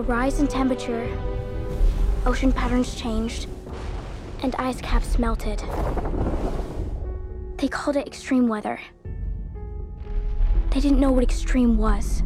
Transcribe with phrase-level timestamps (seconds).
[0.00, 1.06] a rise in temperature,
[2.24, 3.48] ocean patterns changed,
[4.42, 5.62] and ice caps melted.
[7.56, 8.78] They called it extreme weather.
[10.70, 12.22] They didn't know what extreme was.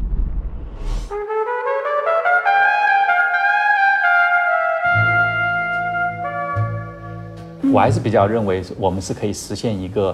[7.73, 10.13] 我还是比较认为，我们是可以实现一个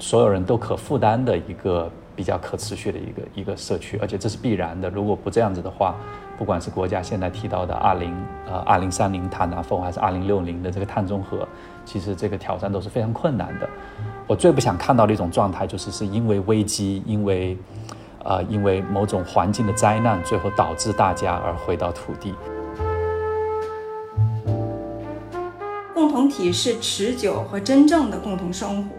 [0.00, 4.90] 所有人都可负担的一个比较可持续的一个一个社区，而且这是必然的。
[4.90, 5.94] 如果不这样子的话，
[6.41, 8.15] 不管是国家现在提到的二零
[8.47, 11.47] 呃二零三零碳达峰，还是二零六零的这个碳中和，
[11.85, 13.69] 其实这个挑战都是非常困难的。
[14.25, 17.55] 我最不想看到的一种状态，就是是因为危机，因为
[18.23, 22.33] 呃因为某种环境的灾难，最后导致大家而回到土地。
[25.93, 28.95] 共同体是持久和真正的共同生活，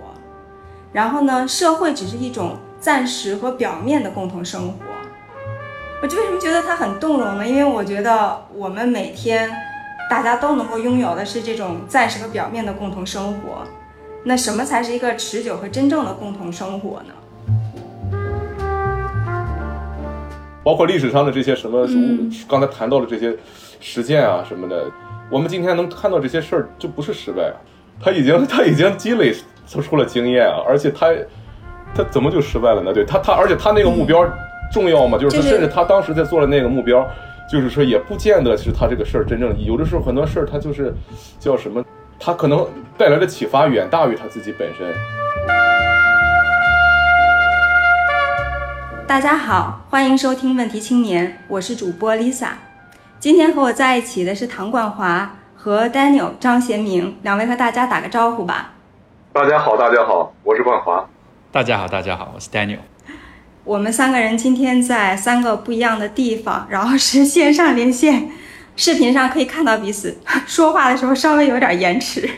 [0.92, 4.91] 然后呢，社会只是一种暂时和表面的共同生活。
[6.02, 7.46] 我就为什么觉得它很动容呢？
[7.46, 9.48] 因为我觉得我们每天
[10.10, 13.62] 大家都能够拥有的是这种暂时和表面的共同生活。
[14.24, 17.14] 那什么才是一个持久和真正的共同生活呢？
[20.64, 21.86] 包括历史上的这些什么，
[22.48, 23.36] 刚才谈到的这些
[23.78, 24.90] 实践啊什么的。
[25.30, 27.54] 我们今天能看到这些事儿，就不是失败啊，
[28.02, 29.32] 他已经他已经积累
[29.68, 31.12] 出了经验啊，而且他
[31.94, 32.92] 他怎么就失败了呢？
[32.92, 34.28] 对他他，而且他那个目标
[34.72, 35.18] 重要吗？
[35.18, 37.06] 就是甚至他当时在做的那个目标，
[37.48, 40.94] 就是说也不见得是他这个事儿真正有的时候很多事儿他就是
[41.38, 41.84] 叫什么，
[42.18, 44.86] 他可能带来的启发远大于他自己本身。
[49.06, 52.52] 大家好，欢迎收听问题青年，我是主播 Lisa。
[53.20, 58.72] 今天和我在一起的是唐冠华和 Daniel 张贤明两位，和大家打个招呼吧。
[59.34, 61.06] 大家好，大家好，我是冠华。
[61.52, 62.78] 大家好，大家好，我是 Daniel。
[63.64, 68.30] 我们三个人今天在三个不一样的地方，然后是线上连线，
[68.76, 72.28] 视频上可以看到彼此 说话的时候稍微有点延迟。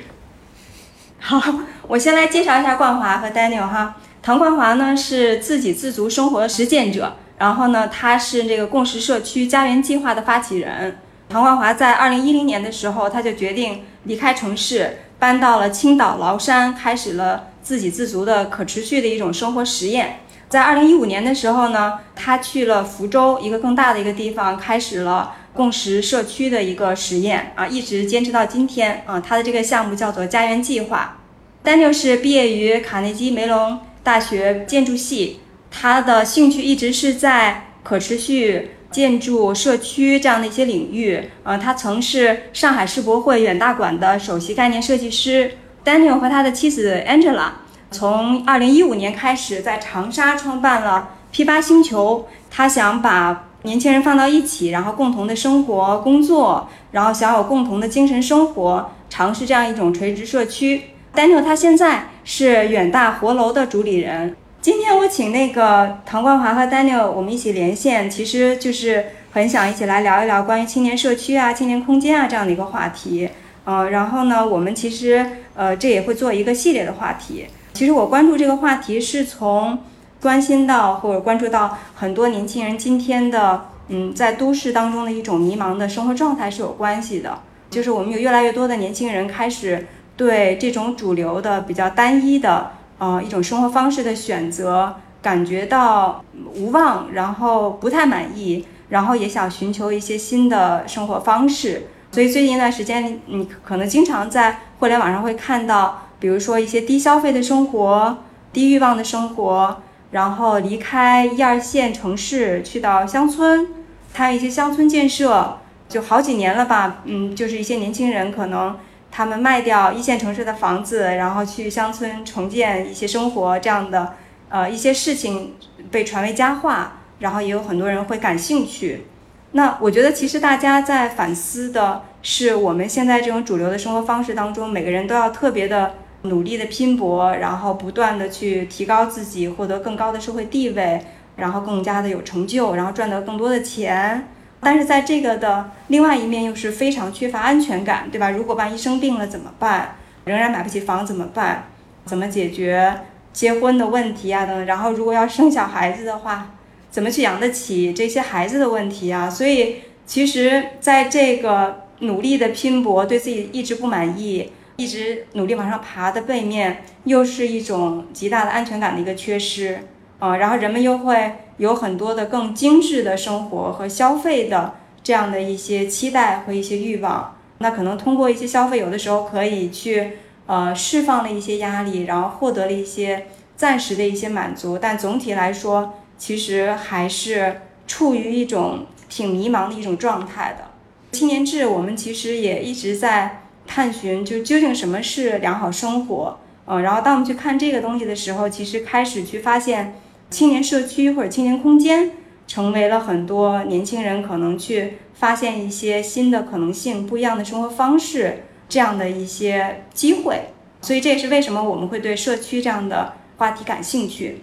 [1.19, 1.41] 好，
[1.89, 3.97] 我先来介绍一下冠华和 Daniel 哈。
[4.23, 7.17] 唐冠华呢是自给自足生活实践者。
[7.37, 10.99] 然后呢，他是这个共识社区家园计划的发起人。
[11.29, 20.21] 唐冠华在二零一零年的时候，他就决定离开城市，搬到了青岛崂山，开始了自给自足的可持续的一种生活实验。
[20.49, 29.21] 在二零一五年的时候呢，他去了福州一个更大的一个地方，开始了共识社区的一个实验啊，一直坚持到今天啊。
[29.21, 31.19] 他的这个项目叫做家园计划。
[31.65, 35.41] Daniel 是毕业于卡内基梅隆大学建筑系。
[35.71, 41.31] 他的兴趣一直是在可持续建筑、社区这样的一些领域。
[41.43, 45.53] 呃，他曾是上海世博会远大馆的首席概念设计师。
[45.85, 47.51] Daniel 和他的妻子 Angela
[47.95, 52.27] 从2015年开始在长沙创办了批发星球。
[52.51, 60.83] 他想把年轻人放到一起，然后共同的生活、工作，然后享有共同的精神生活，尝试这样一种垂直社区。
[61.15, 64.37] Daniel 他现在是远大活楼的主理人。
[64.61, 73.29] 今天我请那个唐冠华和 Daniel 我们一起连线，其实就是很想一起来聊一聊关于青年社区啊、青年空间啊这样的一个话题。
[73.65, 77.47] 呃，然后呢，我们其实呃这也会做一个系列的话题。
[77.75, 79.77] 其实我关注这个话题是从
[80.23, 87.41] 关心到或者关注到很多年轻人今天的嗯在都市当中的一种迷茫的生活状态是有关系的。
[87.71, 92.71] 就是我们有越来越多的年轻人开始对这种主流的比较单一的。
[92.97, 96.25] 呃，一种生活方式的选择，感觉到
[96.55, 101.89] 无望，然后不太满意，然后也想寻求一些新的生活方式。
[102.13, 108.17] 所以最近一段时间，你可能经常在互联网上会看到，比如说一些低消费的生活、
[108.51, 113.69] 低欲望的生活，然后离开一二线城市去到乡村，
[114.15, 117.03] 还有一些乡村建设，就好几年了吧。
[117.05, 118.75] 嗯，就是一些年轻人可能。
[119.11, 124.15] 他们卖掉一线城市的房子，然后去乡村重建一些生活，这样的
[124.49, 125.57] 呃一些事情
[125.91, 129.05] 被传为佳话，然后也有很多人会感兴趣。
[129.53, 141.01] 那我觉得其实大家在反思的是，我们现在这种主流的生活方式当中，每个人都要特别的努力的拼搏，然后不断的去提高自己，获得更高的社会地位，
[141.37, 144.29] 然后更加的有成就，然后赚得更多的钱。
[144.61, 148.31] 但是在这个的另外一面，又是非常缺乏安全感，对吧？
[148.31, 149.97] 如果万一生病了怎么办？
[150.25, 151.67] 仍然买不起房怎么办？
[152.07, 153.01] 怎么解决
[153.33, 154.47] 结婚的问题啊？
[154.47, 154.65] 等等。
[154.65, 156.53] 然后如果要生小孩子的话，
[156.91, 159.29] 怎么去养得起这些孩子的问题啊？
[159.29, 169.81] 所以，其实在这个努力的拼搏，对自己一直不满意，一直努力往上爬的背面，又是一种极大的安全感的一个缺失
[170.19, 170.37] 啊。
[170.37, 171.33] 然后人们又会。
[171.57, 174.75] 有很多的更精致的生活和消费的
[175.05, 177.37] 这样的一些期待和一些欲望。
[177.59, 180.15] 那可能通过一些消费，有的时候可以去
[180.47, 184.77] 呃释放了一些压力，然后获得了一些暂时的一些满足。
[184.77, 190.73] 但总体来说，其实还是处于一种挺迷茫的一种状态的。
[191.13, 193.44] 青年志，我们其实也一直在
[193.75, 196.39] 探寻，就究竟什么是良好生活。
[196.67, 199.97] 嗯，然后当我们去看这个东西的时候，其实开始去发现，
[200.31, 202.13] 青年社区或者青年空间，
[202.47, 210.51] 成为了很多年轻人可能去发现一些新的可能性、不一样的生活方式这样的一些机会。
[210.81, 214.43] 所以这也是为什么我们会对社区这样的话题感兴趣。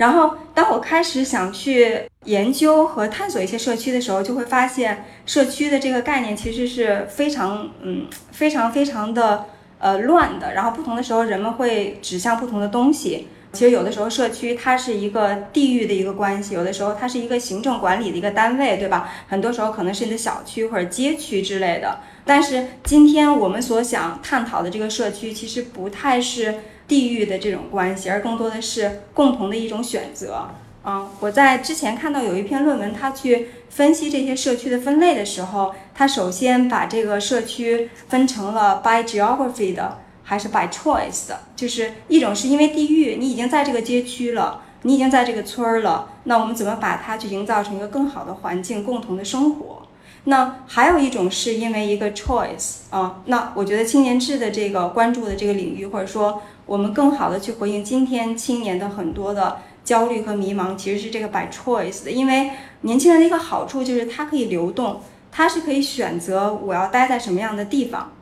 [0.00, 9.44] 然后当我开始想去研究和探索一些社区的时候，就会发现社区的这个概念其实是非常嗯非常非常的。
[9.82, 13.28] 呃，乱的，然后不同的时候，人们会指向不同的东西。
[13.54, 19.10] 其实有的时候，社区它是一个地域的一个关系，有的时候它是一个行政管理的一个单位，对吧？
[19.26, 21.98] 很多时候可能是你的小区或者街区之类的。
[22.26, 26.56] 但是今天我们所想探讨的这个社区，其实不太是
[26.90, 30.48] 地域的这种关系，而更多的是共同的一种选择。
[30.84, 49.82] 嗯，我在之前看到有一篇论文，他去分析这些社区的分类的时候，他首先把这个社区分成了 by geography 的，还是 by choice 的，就是一种是因为地域，你已经在这个街区了，你已经在这个村儿了，那我们怎么把它去营造成一个更好的环境，共同的生活？
[50.24, 59.58] 那还有一种是因为一个 choice 啊，那我觉得青年志的这个关注的这个领域，或者说我们更好的去回应今天青年的很多的。
[59.82, 62.50] 焦虑和迷茫其实是这个 by choice 的，因为
[62.82, 65.00] 年轻人的一个好处就是他可以流动，
[65.32, 68.12] 他是可以选择我要待在什么样的地方，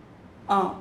[0.48, 0.76] 嗯，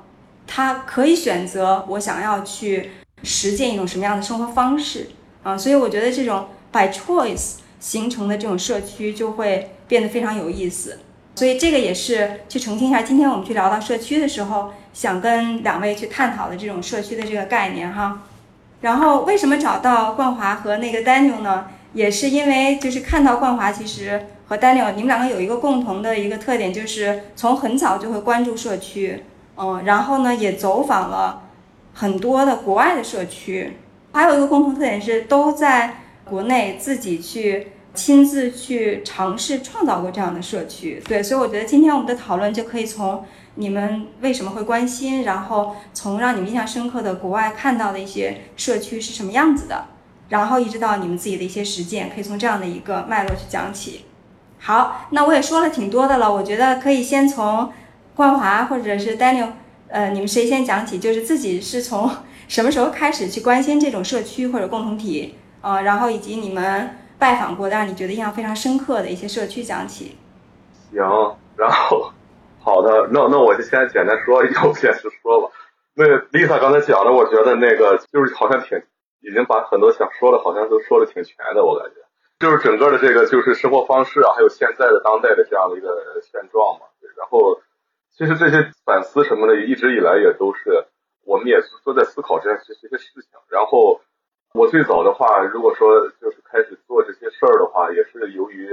[0.46, 2.92] 他可以选择我想要去
[3.24, 5.10] 实践一种什么样的生活方式，
[5.44, 11.00] 啊，所以我觉得这种 by choice 形成的这种社区就会变得非常有意思，
[11.38, 18.24] 所以这个也是去澄清一下，今天我们去聊到社区的时候，想跟两位去探讨的这种社区的这个概念哈。
[18.82, 21.68] 然后为什么找到冠华和那个 Daniel 呢？
[21.94, 29.24] 也是因为就是看到冠华其实和 Daniel 你们两个有一个共同的一个特点，就是从很早就会关注社区，
[29.58, 31.44] 嗯，然后呢也走访了
[31.94, 33.78] 很多的国外的社区，
[34.12, 41.02] 还有一个共同特点是都在国内自己去亲自去尝试创造过这样的社区。
[41.06, 43.26] 对，所以我觉得今天我们的讨论就可以从。
[43.60, 45.24] 你们为什么会关心？
[45.24, 49.86] 然后从让你们印象深刻的国外看到的一些社区是什么样子的，
[50.30, 54.06] 然后一直到你们自己的一些实践，可以从这样的一个脉络去讲起。
[54.60, 57.72] 好，那我也说了挺多的了，我觉得可以先从
[58.16, 59.48] 冠华或者是 Daniel，
[59.88, 61.00] 呃，你们谁先讲起？
[61.00, 62.12] 就是自己是从
[62.48, 70.18] 什么时候开始去关心这种社区或者共同体，呃，然后以及你们拜访过的让你觉得印象非常深刻的一些社区讲起。
[70.92, 71.02] 行，
[71.56, 72.12] 然后。
[72.60, 75.50] 好的，那那我就先简单说，要不先实说吧。
[75.94, 76.04] 那
[76.36, 78.78] Lisa 刚才讲的，我觉得那个就是好像挺
[79.22, 81.64] 已经把很多想说的，好像都说的挺全的。
[81.64, 81.96] 我感觉
[82.40, 85.88] 就是整个的这个就是生活方式啊，还有现在的当代的这样的一个
[86.22, 86.88] 现状嘛。
[87.16, 87.62] 然后
[88.12, 90.88] 其实这些反思什么的，一直以来也都是
[91.24, 93.32] 我们也都在思考这些这些事情。
[93.48, 94.02] 然后
[94.58, 98.70] 我最早的话，如果说就是开始做这些事儿的话，也是由于。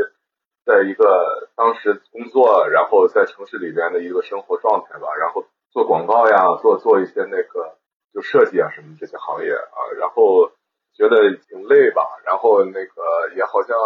[0.67, 7.77] 在一个当时工作，然后在城市里边的一个生活状态吧，然后做广告呀，做做一些那个
[8.15, 10.53] 就设计啊什么这些行业啊，然后
[10.97, 13.77] 觉得挺累吧，然后那个也好像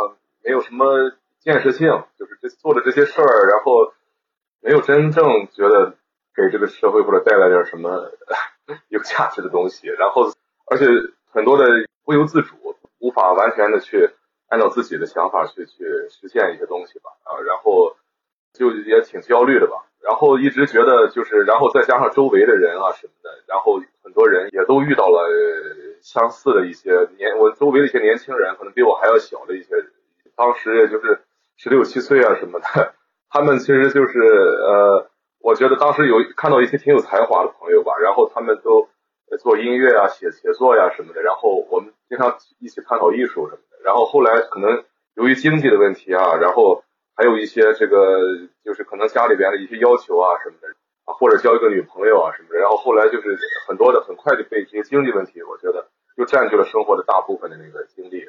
[0.45, 3.93] 没有什么建设性，就是这做的这些事儿，然后
[4.63, 5.97] 没有真正觉得
[6.37, 8.13] 给这个社会或者带来点什么
[8.87, 10.31] 有价值的东西，然后
[10.71, 10.87] 而且
[11.31, 11.65] 很多的
[12.05, 12.55] 不由自主，
[12.99, 14.11] 无法完全的去。
[14.51, 17.95] 按照自己的想法去去实现一些东西吧，啊，然后
[18.55, 25.29] 就也挺焦虑的吧，然后一直觉得就是，然后再加上周围的人啊什么的，然后很多人也都遇到了
[26.01, 29.69] 相似的一些年，我周围的一些年轻人可能比我还要小的一些，
[30.35, 31.21] 当时也就是
[31.59, 32.95] 十六七岁啊什么的，
[33.29, 35.11] 他们其实就是呃，
[35.43, 38.89] 我觉得当时有看到一些挺有才华的朋友吧，然后他们都
[39.37, 43.79] 做音乐啊、写写作呀什么的，然后我们经常一起探讨艺术什么的。
[43.85, 46.83] 然后后来可能由于经济的问题啊，然后
[47.15, 48.21] 还有一些这个
[48.65, 50.69] 就是可能家里边的一些要求啊什么的
[51.05, 58.25] 啊，或者交一个女朋友啊什么的，然后后来就是很多的很快就被这些经济问题，我觉得就占据了生活的大部分的那个精力。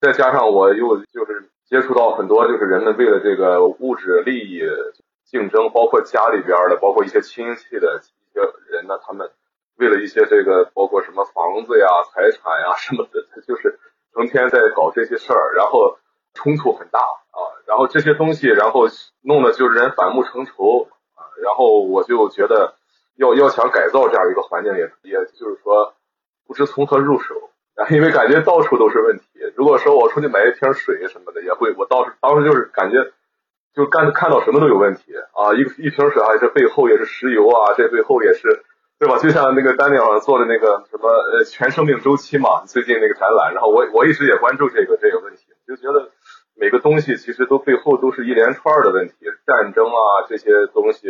[0.00, 4.62] 再加上我又就是接触到很多就是人们为了这个物质利益
[5.24, 9.30] 竞争，包括家里边的，包括一些亲戚的一些人呢，他们
[9.76, 13.78] 为了一些这个包括什么房子呀、 财产呀什么的，他就是。
[14.14, 15.98] 成天在搞这些事儿，然后
[16.34, 17.38] 冲突很大啊。
[17.66, 18.86] 然后这些东西，然后
[19.22, 21.26] 弄得就是人反目成仇啊。
[21.42, 22.76] 然后我就觉得
[23.16, 25.94] 要要想改造这样一个环境，也也就是说
[26.46, 27.34] 不知从何入手，
[27.90, 29.24] 因为感觉到处都是问题。
[29.56, 33.12] 如果说我出去买一瓶水什么的，也会我当时当时就是感觉。
[33.74, 35.52] 就干看到什么都有问题啊！
[35.52, 38.62] 一一瓶水啊，这背后也是石油啊，这背后也是，
[38.98, 39.18] 对吧？
[39.18, 46.10] 就像那个丹尼尔做的那个什么呃全生命周期嘛，最近那个展览，然后我我一直也关注这个这个问题，就觉得
[46.54, 49.14] 每个东西其实都背后都是一连串的问题，
[49.46, 51.08] 战争啊这些东西，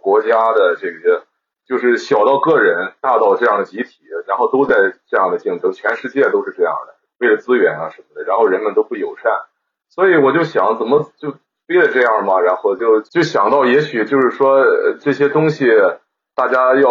[0.00, 1.22] 国家的这些，
[1.66, 4.76] 就是小到个人，大到这样的集体，然后都在
[5.08, 9.32] 这样的竞争，全世界都是这样的，为了资源啊什么的，然后人们都不友善，
[9.88, 11.34] 所以我就想怎么就。
[11.66, 12.40] 非得这样嘛？
[12.40, 15.70] 然后就就想到，也许就是说呃这些东西，
[16.40, 16.90] 大家要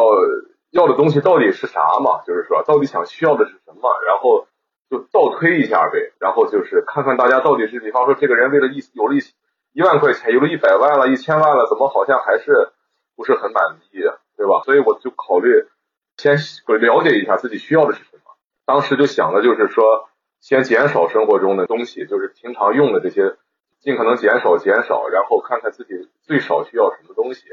[0.70, 2.22] 要的东西到底是啥嘛？
[2.22, 3.90] 就是说，到底想需要的是什么？
[4.06, 4.46] 然后
[4.92, 6.14] 就倒推一下呗。
[6.20, 9.20] 然后就是看看大家到底是，比方说，这个人为了一有了一
[9.74, 12.70] 一万块钱，有了一百万了，一千万了，怎么好像还是
[13.16, 14.02] 不是很满意，
[14.38, 14.62] 对吧？
[14.66, 15.66] 所以我就考虑
[16.18, 16.38] 先
[16.68, 18.22] 了解一下自己需要的是什么。
[18.68, 23.36] 当时就想的就是说，先减少生活中的东西，就是平常用的这些。
[23.82, 27.46] 尽可能减少减少，然后看看自己最少需要什么东西，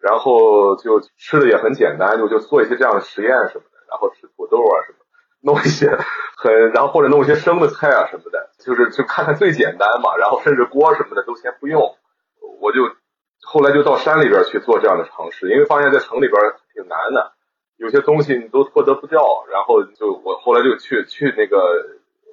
[0.00, 4.98] 然后就吃的也很简单，就就做一些这样的实验什么的，然后吃土豆啊什么，
[5.42, 5.94] 弄一些
[6.36, 11.96] 很，然后或者弄一些生的菜啊什么的，就是就看看最简单嘛，然后甚至锅什么的都先不用，
[12.60, 12.80] 我就
[13.42, 16.40] 后来就到山里边去做这样的尝试，因为发现在城里边
[16.72, 17.32] 挺难的，
[17.76, 21.58] 有些东西你都获得不掉，然后就我后来就去去那个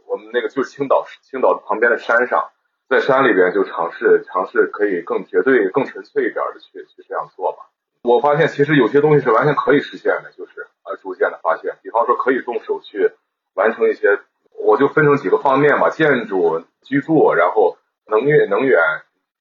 [0.08, 2.50] 我们那个就是青岛青岛旁边的山上。
[2.90, 7.68] 在山里边就尝试尝试可以更绝对、更纯粹一点的去去这样做吧。
[8.04, 13.12] 我发现其实有些东西是完全可以实现的，就是呃逐渐的发现，比方说可以动手去
[13.56, 14.20] 完成一些，
[14.64, 18.80] 我就分成几个方面嘛：建筑、居住，然后能源、能源，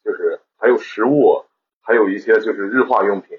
[0.05, 1.45] 就是还有食物，
[1.83, 3.39] 还有一些就是日化用品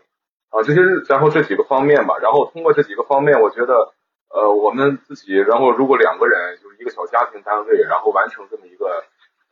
[0.52, 2.18] 啊这些日，然后这几个方面吧。
[2.22, 3.92] 然后通过这几个方面，我觉得
[4.30, 9.04] 呃我们自己，然后如果两个人就是一个小家庭单位，然后完成这么一个。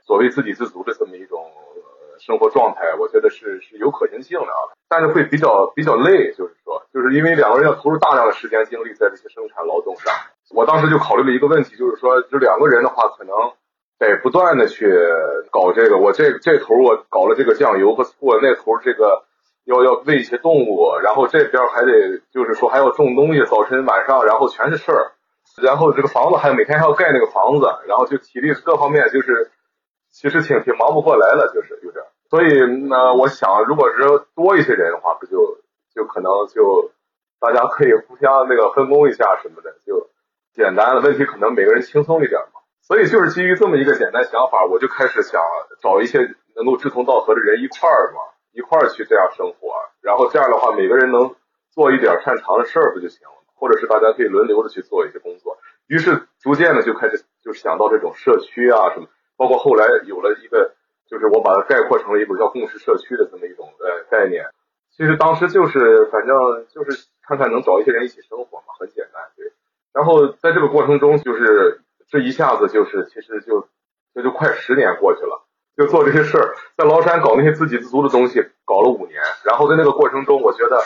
[0.05, 1.51] 所谓自给自足的这么一种
[2.19, 10.13] 生活状态，我觉得是是有可行性的啊，但是会比较比较累，就是说，就是因为两个人要投入大量的时间精力在这些生产劳动上。
[10.51, 13.35] 我当时就考虑了一个问题，就是说，就两个人的话，可能
[13.97, 14.88] 得不断的去
[15.51, 15.97] 搞这个。
[15.97, 19.25] 我这这头我搞了这个酱油和醋，那头这个
[19.65, 25.12] 要要喂一些动物，然后这边还得就是说还要种东西，早晨晚上，然后全是事儿，
[25.62, 29.51] 然后这个房子还每天还要盖那个房子，然后就体力各方面就是。
[30.15, 34.00] 其实挺挺忙不过来了，就是有点，所以呢，我想，如果是
[34.34, 35.60] 多一些人的话，不就
[35.93, 36.91] 就可能就
[37.38, 40.10] 大家可以互相那个分工一下什么的，就
[40.53, 41.01] 简单了。
[41.01, 42.63] 问题可能每个人轻松一点嘛。
[42.79, 45.41] 所以就是基于这么一个简单想法，我就开始想
[45.81, 46.19] 找一些
[46.55, 48.22] 能够志同道合的人一块儿嘛，
[48.53, 49.75] 一块儿去这样生活。
[50.01, 51.36] 然后这样的话，每个人能
[51.74, 53.36] 做一点擅长的事儿不就行了？
[53.55, 55.57] 或者是大家可以轮流的去做一些工作。
[55.88, 59.07] 于是逐渐的就开始就想到这种社区啊什么。
[59.38, 60.74] 包括后来有了一个，
[61.10, 64.46] 就是我把它概括成了一种叫共识社区的这么一种呃概念。
[64.96, 69.51] 其实当时就是反正就是看看能找一些人一起生活嘛，很简单对。
[69.94, 73.68] 然后在这个过程中，就是这一下子就是其实就
[74.13, 79.22] 这就快十年过去了，就做这些事儿，在崂山搞那些自给自足的东西，搞了五年。
[79.44, 80.80] 然后在那个过程中，我觉得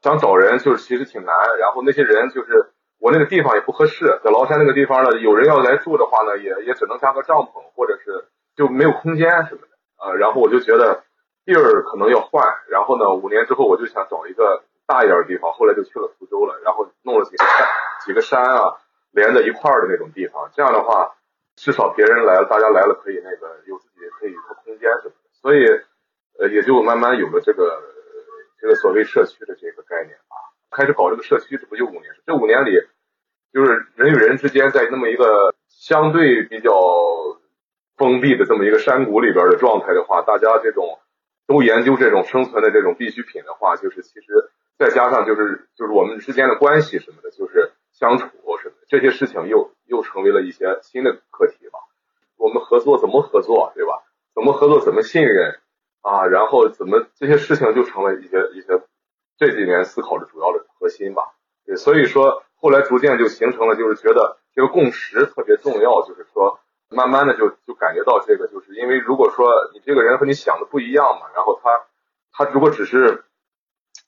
[0.00, 1.36] 想找人就是其实挺难。
[1.58, 2.71] 然后那些人就是。
[3.02, 10.14] 我那个地方也不合适，在崂山那个地方呢，有人要来住的话呢，也也只能搭个帐篷，或者是就没有空间什么的啊。
[10.14, 11.02] 然后我就觉得
[11.44, 17.66] 地儿可能要换，然后呢，五年之后我就想找一个大一点的地方，后来就去了福州了，然后弄了几个山，
[18.06, 18.78] 几个山啊
[19.10, 20.48] 连在一块儿的那种地方。
[20.54, 21.10] 这样的话，
[21.56, 25.66] 至少别人来了，大家来了可以那个有自己可以有空间什么的，所以
[26.38, 27.82] 呃也就慢慢有了这个
[28.60, 30.51] 这个所谓社区的这个概念吧。
[30.72, 32.04] 开始搞这个社区，这不就五年？
[32.26, 32.72] 这五年里。
[33.52, 36.72] 就是人与人之间在那么一个相对比较
[37.98, 40.98] 封闭的这么一个山谷里边的状态的话，大家这种
[41.46, 48.26] 都研究这种生存的这种必需品的话，就是其实再加上就是就是我们之间的关系什么的，就是相处
[48.62, 51.78] 什么这些事情又又成为了一些新的课题吧。
[52.38, 54.02] 我们合作怎么合作，对吧？
[54.34, 55.58] 怎么合作，怎么信任
[56.00, 56.24] 啊？
[56.24, 58.80] 然后怎么这些事情就成了一些一些
[59.38, 61.22] 这几年思考的主要的核心吧。
[61.66, 62.42] 对，所以说。
[62.62, 66.60] 后来逐渐就形成了，就是觉得这个共识特别重要，就是说，
[66.90, 71.80] 慢慢的就就感觉到这个，就是因为如果说你这个人和你想的不一样嘛，然后他
[72.30, 73.24] 他如果只是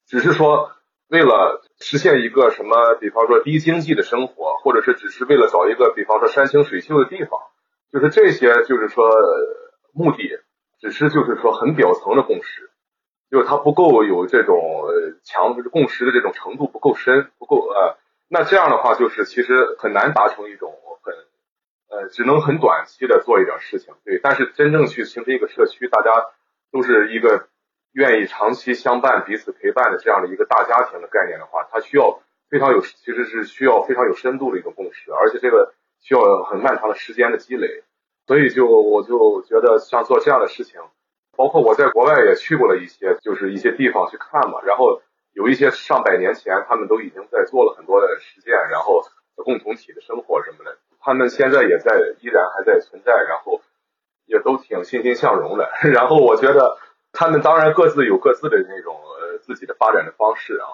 [0.06, 0.70] 只是说
[1.08, 7.40] 为了实现一个什么，比方说低经济的生活，或者是只是为了找一个比方说山清水秀的地方，
[7.90, 9.10] 就是这些，就是说
[9.92, 10.18] 目的
[10.78, 12.70] 只是就是说很表层的共识，
[13.32, 14.56] 就是他不够有这种
[15.24, 17.96] 强共识的这种程度不够深，不够呃，
[18.28, 21.14] 那这样的话就是其实很难达成一种很
[21.88, 26.10] 呃，只能很短期的做一点事情，对，但是真正去形成一个社区，大家
[26.70, 27.48] 都是一个
[27.92, 35.74] 愿意长期相伴、彼此陪伴的这样的一个大家庭的概念的话，它需要非常有，其实是需要非常有深度的一个共识，而且这个。
[36.06, 37.82] 需要很漫长的时间的积累，
[38.26, 40.78] 所以就我就觉得像做这样的事情，
[41.34, 44.60] 包括我在国外也去过了一些，就是一些地方去看嘛。
[44.66, 45.00] 然后
[45.34, 49.02] 有一些上百年前他们都已经在做了很多的实践，然后
[49.36, 53.60] 共同体的生活什么的，他们现在也在依然还在存在，然后
[54.26, 55.68] 也都挺欣欣向荣的。
[55.92, 56.78] 然后我觉得
[57.12, 60.66] 他们当然各自有各自的那种呃自己的发展的方式啊，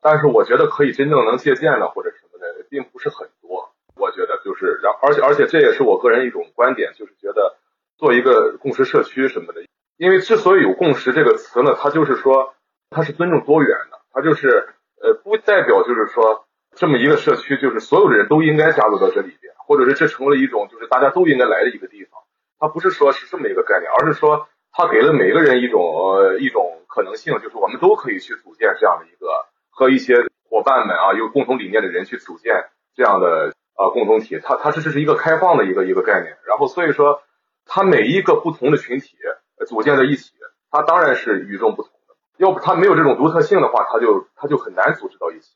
[0.00, 3.72] 但是我觉得可以真正能借鉴的或者什么的，并不是很多。
[3.96, 7.56] 我觉得就是，然而且而且这也是我个人一种观点，就是觉得
[7.96, 9.62] 做一个共识社区什么的，
[9.96, 12.54] 因为之所以有共识这个词呢，它就是说
[12.90, 14.68] 它是尊重多元的，它就是
[15.02, 22.20] 呃不代表就是说这么一个社区就是所有的人都应该加入到这里边，或者是这成为了一种就是大家都应该来的一个地方，
[22.58, 29.26] 它不是说是这么一个概念，而是说它给了每个人一种呃一种可能性，就是我们都可以去组建这样的一个
[29.70, 30.14] 和一些
[30.48, 33.52] 伙伴们啊有共同理念的人去组建这样的。
[33.78, 37.20] 啊，共同体，它它是这是一个开放的一个一个概念，然后所以说，
[37.66, 39.18] 它每一个不同的群体
[39.66, 40.32] 组建在一起，
[40.70, 41.92] 它当然是与众不同。
[42.38, 45.50] 要不它没有这种独特性的话，它就它就很难组织到一起。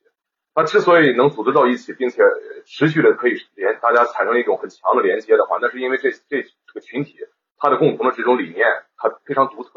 [0.55, 2.23] 它之所以能组织到一起，并且
[2.67, 7.17] 持续的可以连大家产生一种很强的连接的话，那是因为这这这个群体
[7.59, 9.71] 它的共同的这种理念，它非常独特。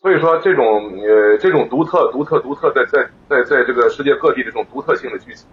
[0.00, 5.46] 所以说，这种呃这种独特独特独特在在在在这个世界各地这种独特性的聚集，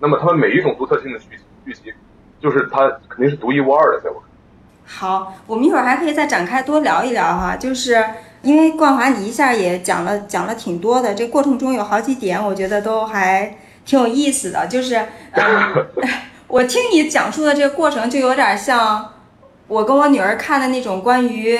[0.00, 1.44] 那么他们每一种独特性的聚集。
[1.64, 1.94] 剧集
[2.40, 4.28] 就是它肯定是独一无二的，在我看。
[4.84, 8.04] 好，我们一会儿还可以再展开多聊一聊哈，就是
[8.42, 14.66] 因为冠华你一下也讲了讲了挺多的，这过程中有好几点，我觉得都还挺有意思的。
[14.66, 14.96] 就是，
[15.32, 15.86] 嗯，
[16.48, 19.12] 我听你讲述的这个过程，就有点像
[19.68, 21.56] 我跟我女儿看的那种关于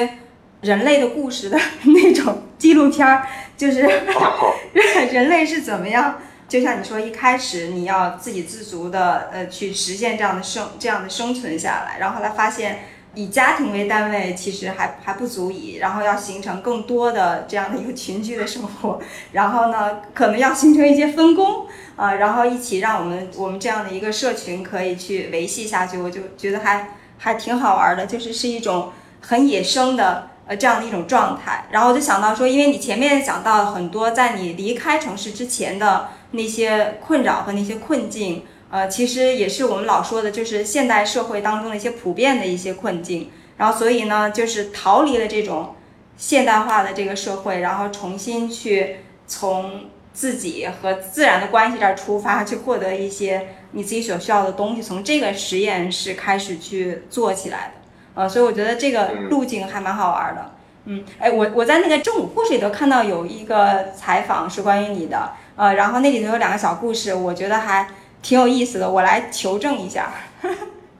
[0.60, 3.80] 人类的故事的 那种纪录片儿，就是
[5.12, 6.18] 人类是怎么样。
[6.48, 12.80] 就像你说，一开始你要自给自足的，呃，去实现这样的生这样的生存下来，然后后来发现
[13.14, 19.00] 以家庭为单位其实还还不足以，然后要形成更多的这样的一个群居的生活，
[19.32, 31.66] 然后呢，可能要形成一些分工啊，然后一起让我们我们这样的一个社群可以去维系下去，我就觉得还还挺好玩的，就是是一种很野生的呃这样的一种状态。
[31.70, 36.08] 然后我就想到说，因为你前面讲到很多在你离开城市之前的。
[36.34, 43.30] 那些困扰和那些困境，呃，其实也是我们老说的，就是现代社会当中的一些普遍的一些困境。
[43.58, 45.76] 然后，所以呢，就是逃离了这种
[46.16, 58.22] 现代化的这个社会，然后重新去从自己和自然的关系这儿出发，去获得一些你自己所需要的东西，从这个实验室开始去做起来的。
[58.22, 60.50] 呃，所以我觉得这个路径还蛮好玩的。
[60.86, 65.32] 嗯，哎，我我在那个正午故事里头看到有一个采访是关于你的。
[65.54, 67.86] 呃，然后那里头有两个小故事，我觉得还
[68.22, 70.12] 挺有意思的，我来求证一下。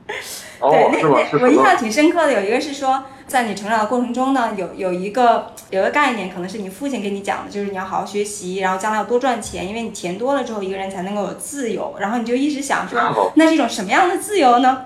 [0.05, 11.95] 对，那那我印象挺深刻的，有一个是说，在你成长的过程中呢，有有一个有个概念，可能是你父亲给你讲的，就是你要好好学习，然后将来要多赚钱，因为你钱多了之后，一个人才能够有自由。
[11.99, 14.85] 然后你就一直想说，那是一种什么样的自由呢？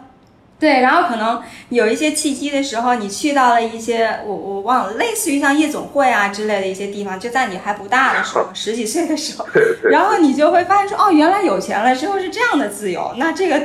[0.60, 9.46] 对，然后可能有一些契机的时候，你去到了一些我我忘了，类似于像夜总会啊之类的一些地方，就在你还不大的时候，十几岁的时候，
[9.92, 13.62] 然后你就会发现说，哦，原来有钱了之后是这样的自由，那这个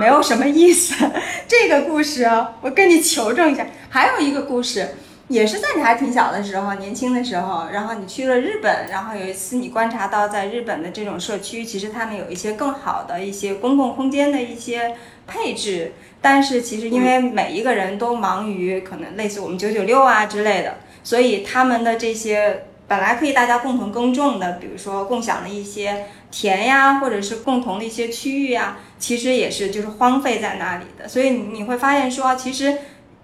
[0.00, 1.08] 没有什么意思。
[1.46, 2.28] 这个故事
[2.60, 4.88] 我跟你求证一下，还有一个故事，
[5.28, 14.96] 也是在你还挺小的时候，年轻的时候，然后你去了日本，然后有一次你观察到在日本的这种社区，其实他们有一些更好的一些公共空间的一些
[15.28, 15.92] 配置。
[16.20, 31.06] 但是其实，因为每一个人都忙于可能类似我们九九六啊之类的，所以他们的这些本来可以大家共同耕种的，比如说共享的一些田呀，或者是共同的一些区域呀，其实也是就是荒废在那里的。
[31.06, 32.76] 所以你会发现说，其实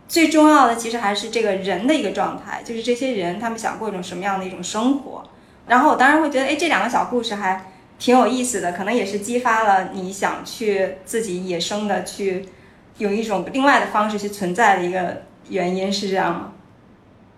[0.07, 5.25] 最重要的其实还是这个人的一个状态，就是这些人他们想过一种什么样的一种生活。
[5.67, 12.47] 然后我当然会觉得，哎，这两个小故事还挺有意思的，可能也是激发了你想去自己野生的去。
[12.97, 16.53] 有一种另外的方式去存在的一个原因是这样吗？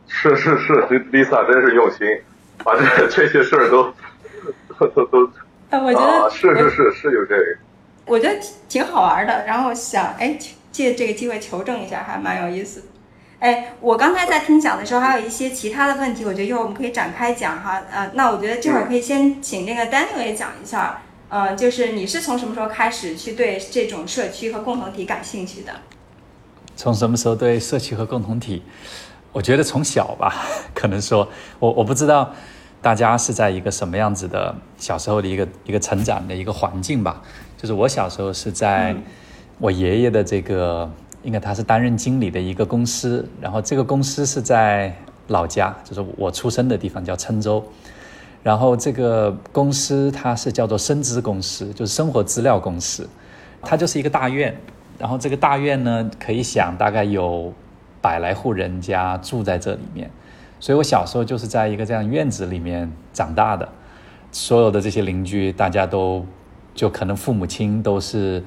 [0.07, 0.75] 是是是
[1.11, 2.07] ，Lisa 真是用心，
[2.63, 3.91] 把这这些事儿都
[4.79, 5.31] 都都。
[5.71, 7.43] 呃，我觉得是是是是有这个。
[8.05, 10.39] 我觉得挺挺好玩的，然后想哎，
[10.71, 12.83] 借这个机会求证一下，还蛮有意思。
[13.47, 17.81] 哎，我刚才在听讲的时候，还有一些其他的问题，我觉得一会儿我们可以展开讲哈。
[17.89, 25.73] 呃，那我觉得这会儿可以先请那个 Daniel 也讲一下，呃，就是你是从什么时候开始去对这种社区和共同体感兴趣的？
[26.75, 28.65] 从什么时候对社区和共同体？
[29.31, 30.35] 我觉得从小吧，
[30.75, 31.29] 可能说，
[31.61, 32.35] 我我不知道
[32.83, 37.23] 大家是在一个什么样子的小时候的一个一个成长的一个环境吧。
[37.57, 38.97] 就是我小时候是在
[39.59, 40.91] 我爷爷的这个。
[41.27, 44.95] 应该他是担任经理的一个公司，然后这个公司是在
[45.27, 47.65] 老家，就是我出生的地方叫郴州，
[48.45, 53.09] 然后这个公司它是叫做生资公司，就是生活资料公司，
[53.61, 54.57] 它就是一个大院，
[54.99, 57.53] 然后这个大院呢，可以想大概有
[58.01, 60.09] 百来户人家住在这里面，
[60.61, 63.69] 所以我小时候就是在一个这样院子里面长大的，
[64.31, 66.25] 所有的这些邻居大家都
[66.73, 68.45] 就可能父母亲都是。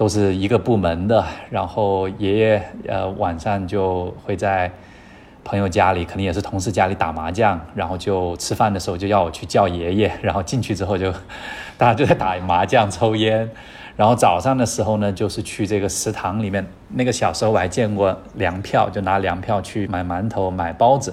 [0.00, 4.72] 都是一个部门的，然后爷爷呃晚上就会在
[5.44, 11.12] 朋友家里，肯定也是同事家里打麻将，然后就吃饭的时候就要我去叫爷爷， 然后进去之后就
[11.76, 13.46] 大家就在打麻将抽烟，
[13.94, 21.12] 然后早上的时候呢就是去这个食堂里面，那个小时候我还见过粮票，就拿粮票去买馒头买包子，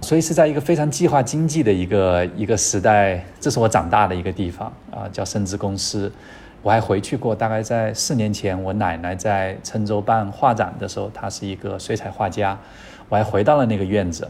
[0.00, 6.12] 所以是在一个非常计划经济的一个一个时代，这是我长大的一个地方啊，叫生资公司。
[6.62, 12.58] 我还回去过，大概在四年前，我奶奶在郴州办画展的时候，她是一个水彩画家，
[13.08, 14.28] 我还回到了那个院子。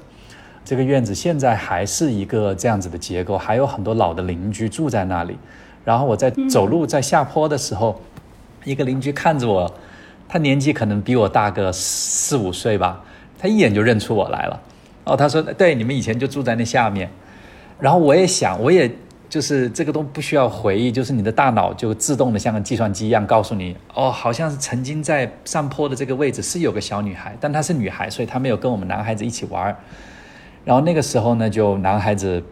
[0.64, 5.36] 这个院子现在还是一个这样子的结构，还有很多老的邻居住在那里。
[5.84, 8.00] 然后我在走路在下坡的时候，
[8.62, 9.74] 一个邻居看着我，
[10.28, 13.02] 他年纪可能比我大个四五岁吧，
[13.40, 14.60] 他一眼就认出我来了。
[15.02, 17.10] 哦，他说：“对，你们以前就住在那下面。”
[17.80, 18.88] 然后我也想，我也。
[19.30, 29.74] 就是这个都不需要回忆，就是你的大脑就自动的像个计算机一样告诉你，哦，好像是曾经在上坡的这个位置是有个小女孩，但她是女孩，所以她没有跟我们男孩子一起玩。
[30.64, 32.42] 然后那个时候呢，就男孩子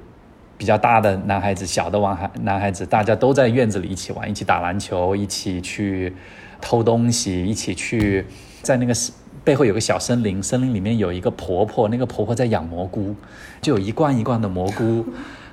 [0.57, 6.15] 比较大的男孩子、小的玩孩男孩子，大家都在院子里一起玩，一起打篮球，一起去
[6.61, 8.25] 偷东西，一起去
[8.63, 8.95] 在那个
[9.43, 13.17] 背后有个小森林，森林里面有一个婆婆，那个婆婆在养蘑菇，
[13.61, 15.05] 就有一罐一罐的蘑菇。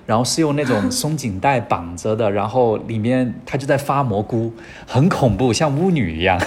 [0.06, 4.54] 然后是用那种松紧带绑着的，然后里面它就在发蘑菇，
[4.86, 6.40] 很恐怖，像巫女一样。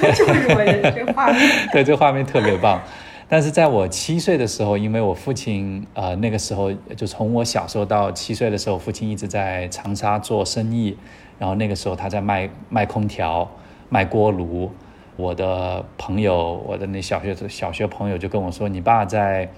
[0.00, 1.40] 就是我的这个画面。
[1.72, 2.82] 对，这个画面特别棒。
[3.28, 10.96] 但是在我七岁的时候，因为我父亲呃那个时候就从我小时候到七岁的时候，父亲一直在长沙做生意，
[11.38, 13.48] 然后那个时候他在卖卖空调、
[13.88, 14.70] 卖锅炉。
[15.16, 19.48] 我的朋友，我的那小学小学朋友就跟我说：“你爸在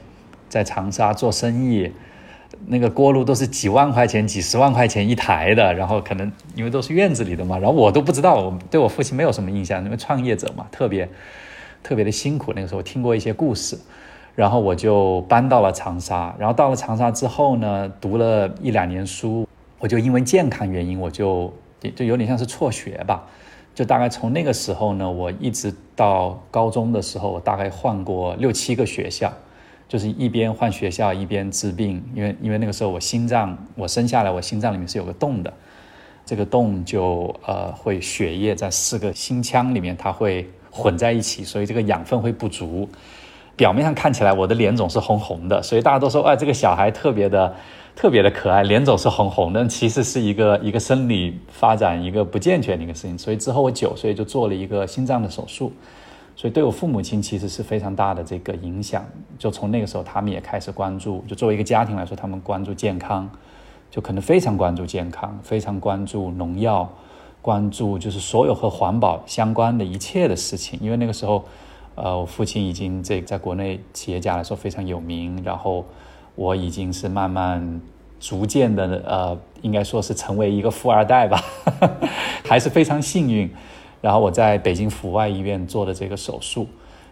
[0.49, 1.91] 在长沙做生意。”
[2.67, 11.09] 那个锅炉都是几万块钱、几十万块钱一台的，然后可能因为都是院子里的嘛，然后我都不知道，我对我父亲没有什么印象，因为创业者嘛，特别
[11.83, 12.53] 特别的辛苦。
[12.55, 13.79] 那个时候听过一些故事，
[14.35, 19.47] 然后我就搬到了长沙，然后到了长沙之后呢，读了一两年书，
[19.79, 21.53] 我就因为健康原因，我就
[21.95, 23.27] 就有点像是辍学吧，
[23.75, 29.33] 就大概从那个时候呢，我一直到高中的时候，我大概换过六七个学校。
[29.89, 35.51] 就是一边换学校一边治病，因为因为那个时候我心脏我生下来我心脏里面是有个洞的，
[36.27, 42.87] 这个洞就呃会血液在四个心腔里面它会混在一起，所以这个养分会不足。
[43.57, 47.53] 表面上看起来我的脸总是红红的，所以大家都说哎这个小孩特别的
[47.97, 53.19] 特别的可爱，脸总是红红的，其实是一个一个生理发展一个不健全的一个事情。
[53.19, 55.73] 所以之后我九岁就做了一个心脏的手术。
[56.39, 59.05] 所以对我父母亲其实是非常大的这个影响，
[59.37, 63.29] 就从那个时候他们也开始关注，就作为一个家庭来说，他们关注健康，
[63.91, 66.89] 就可能非常关注健康，非常关注农药，
[67.43, 70.79] 关注就是所有和环保相关的一切的事情。
[70.81, 71.45] 因为那个时候，
[71.97, 75.85] 呃，我父亲已经这在国内企业家来说非常有名，然后
[76.37, 77.81] 我已经是慢慢
[78.21, 81.43] 逐渐的呃，应该说是成为一个富二代吧，
[82.45, 83.53] 还是非常幸运。
[84.01, 86.67] 然后我在北京阜外医院做的这个手术，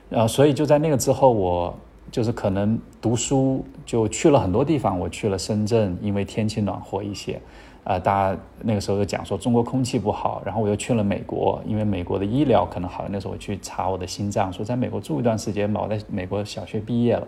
[0.08, 1.74] 然后所以就在那个之后，我
[2.12, 4.98] 就是可能读书就去了很多地方。
[4.98, 7.40] 我去了深圳，因为天气暖和一些，
[7.82, 10.40] 啊，大家那个时候就讲说中国空气不好。
[10.44, 13.04] 然后我又去了美国，因为美国的医疗可能好。
[13.10, 15.80] 那时候我去查我的心脏，说在美国住一段时间吧。
[15.82, 17.26] 我在美国小学毕业了，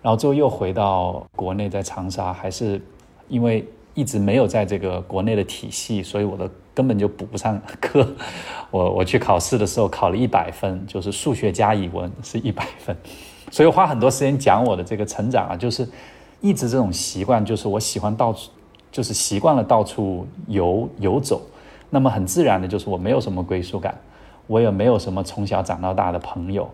[0.00, 2.80] 然后之后又回到国内，在长沙，还是
[3.28, 3.62] 因为
[3.96, 6.48] 一直没有在这个国内的体系，所以我的。
[6.76, 8.06] 根本就补不上课，
[8.70, 12.94] 我我去考试的时候考了一百分，就是数学加语文是一百分，
[13.50, 15.88] 所以花很多时间讲我的这个成长啊，就是
[16.42, 18.50] 一直这种习惯，就是我喜欢到处，
[18.92, 21.40] 就是习惯了到处游游走，
[21.88, 23.98] 那么很自然的就是我没有什么归属感，
[24.46, 26.68] 我也没有什么从小长到大的朋友。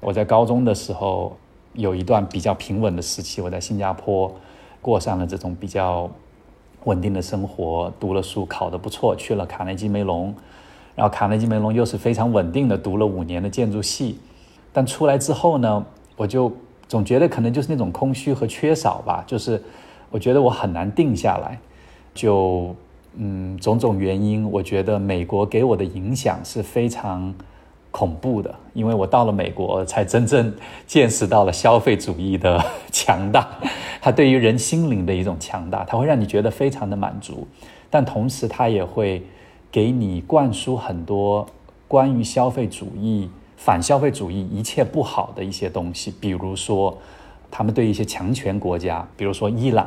[0.00, 1.36] 我在高中的时候
[1.74, 4.34] 有一段比较平稳的时期，我在新加坡
[4.82, 6.10] 过上了这种比较
[6.86, 10.34] 稳定的生活，读了书，考得不错，去了卡内基梅隆，
[10.96, 14.18] 然后卡内基梅隆又是非常稳定的读了五年的建筑系，
[14.72, 16.52] 但出来之后呢，我就
[16.88, 19.62] 总觉得可能就是那种空虚和缺少吧，就是
[20.10, 21.58] 我觉得我很难定下来，
[22.12, 22.74] 就。
[23.18, 27.34] 嗯，种种原因，我觉得美国给我的影响是非常
[27.96, 30.54] 恐怖的，因为我到了美国，才真正
[30.86, 33.48] 见识到了消费主义的强大，
[34.02, 37.48] 它对于人心灵的一种强大，它会让你觉得非常的满足，
[37.88, 39.22] 但同时它也会
[39.72, 41.46] 给你灌输很多
[41.88, 46.98] 关于消费主义、反消费主义一切不好的一些东西，比如说
[47.50, 49.86] 他们对一些强权国家，比如说伊朗。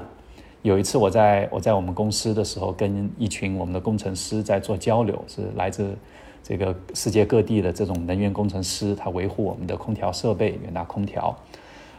[0.63, 5.95] 有一次，我在我在我们公司的时候，跟一群我们的工程师在做交流，是来自
[6.43, 11.35] 这个世界各地的这种能源工程师，他维护我们的空调设备，远大空调。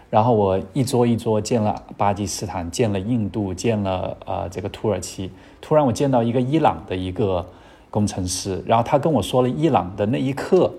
[0.08, 5.30] 然后我一桌一桌见了巴基斯坦，见了印度，见了呃这个土耳其。
[5.60, 7.46] 突然我见到一个伊朗的一个
[7.90, 10.72] 工程师，然后他跟我说了伊朗的那一刻，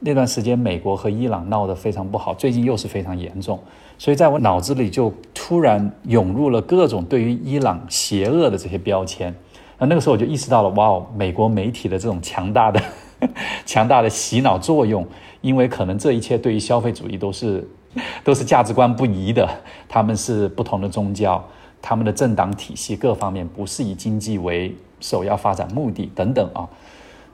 [0.00, 3.56] 那段时间美国和伊朗闹得非常不好，最近又是非常严重。
[3.98, 9.32] 所以在我脑子里就突然涌入了各种对于伊朗邪恶的这些标签，
[9.78, 12.80] 那那个时候我就意识到了，哇哦，美国媒体的这种强大的、
[13.66, 15.06] 强大的洗脑作用，
[15.40, 17.66] 因为可能这一切对于消费主义都是
[18.24, 19.48] 都是价值观不一的，
[19.88, 21.44] 他们是不同的宗教，
[21.82, 26.68] 他们的政党体系各方面不是以经济为首要发展目的等等啊，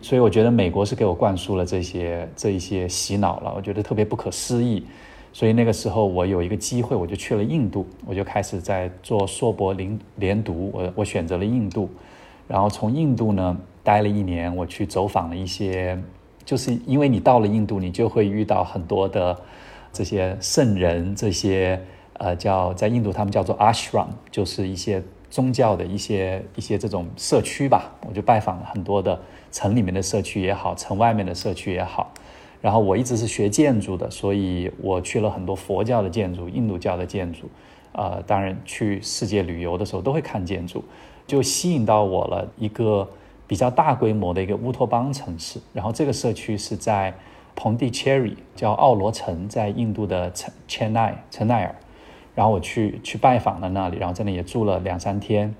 [0.00, 4.85] 所以我觉得美国是给我灌输了这些这一些洗脑了，我觉得特别不可思议。
[5.35, 11.88] 所以那个时候我有一个机会，我就去了印度，我就开始在做硕博连连读，我我选择了印度，
[12.48, 15.98] 然后从印度呢待了一年，我去走访了一些，
[16.44, 19.38] 就是因为你到了印度，你就会遇到很多的
[19.92, 21.81] 这些圣人，这些
[22.14, 29.18] 呃叫在印度他们叫做 ashram，就是一些宗教的一些一些这种社区吧，我就拜访了很多的
[29.50, 32.12] 城里面的社区也好，城外面的社区也好。
[32.61, 37.50] 然后我一直是学建筑的，所以我去了很多佛教的建筑、印度教的建筑，
[37.90, 40.85] 呃，当然去世界旅游的时候都会看建筑，
[41.27, 43.09] 就吸引到我了一个
[43.47, 45.61] 比较大规模的一个乌托邦城市。
[45.73, 47.15] 然后这个社区是在
[47.55, 51.75] 蓬蒂切里，叫奥罗城，在印度的城切奈陈奈尔。
[52.35, 55.55] 然后我去去拜访了那里，然后在那也住了两三天。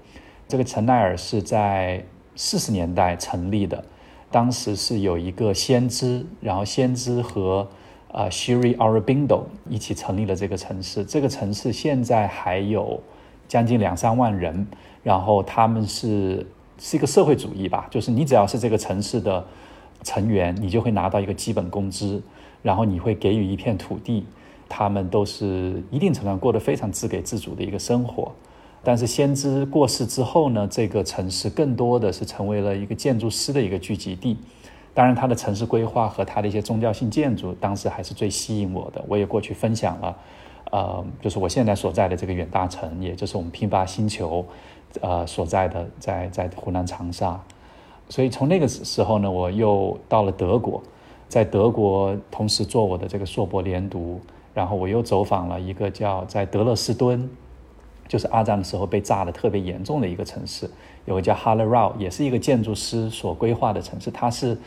[0.49, 2.03] 这个陈奈尔是在
[2.35, 3.85] 四十年代成立的。
[4.31, 7.69] 当时是有一个先知，然后先知和
[8.11, 11.05] 呃 Shri Aurobindo 一起成立了这个城市。
[11.05, 12.99] 这个城市现在还有
[13.49, 14.67] 将近两三万人，
[15.03, 16.47] 然后他们是
[16.79, 19.45] 是一个社会主义吧，就是你只要是这个城市的
[20.03, 22.23] 成员，你就会拿到一个基本工资，
[22.63, 24.25] 然后你会给予一片土地，
[24.69, 28.33] 他们都是一定程度上过得非常自给自足的一个生活。
[28.85, 34.37] 但是先知过世之后呢，这个城市更多的是成为了一个建筑师的一个聚集地。
[34.93, 39.03] 当然，它的城市规划和它的一些宗教性建筑，当时还是最吸引我的。
[39.07, 40.15] 我也过去分享了，
[40.73, 44.45] 呃，就是我现在所在的这个远大城，也就是我们拼吧星球，
[45.01, 47.41] 呃，所在的在在湖南长沙。
[48.09, 50.83] 所以从那个时候呢，我又到了德国，
[51.29, 54.21] 在德国同时做我的这个硕博连读，
[54.53, 57.31] 然后我又走访了一个叫在德勒斯敦。
[58.09, 60.69] 就是二战的时候被炸的特别严重的一个城市，
[61.07, 64.11] 有个叫哈勒绕，也是一个建筑师所规划的城市。
[64.11, 64.59] 它是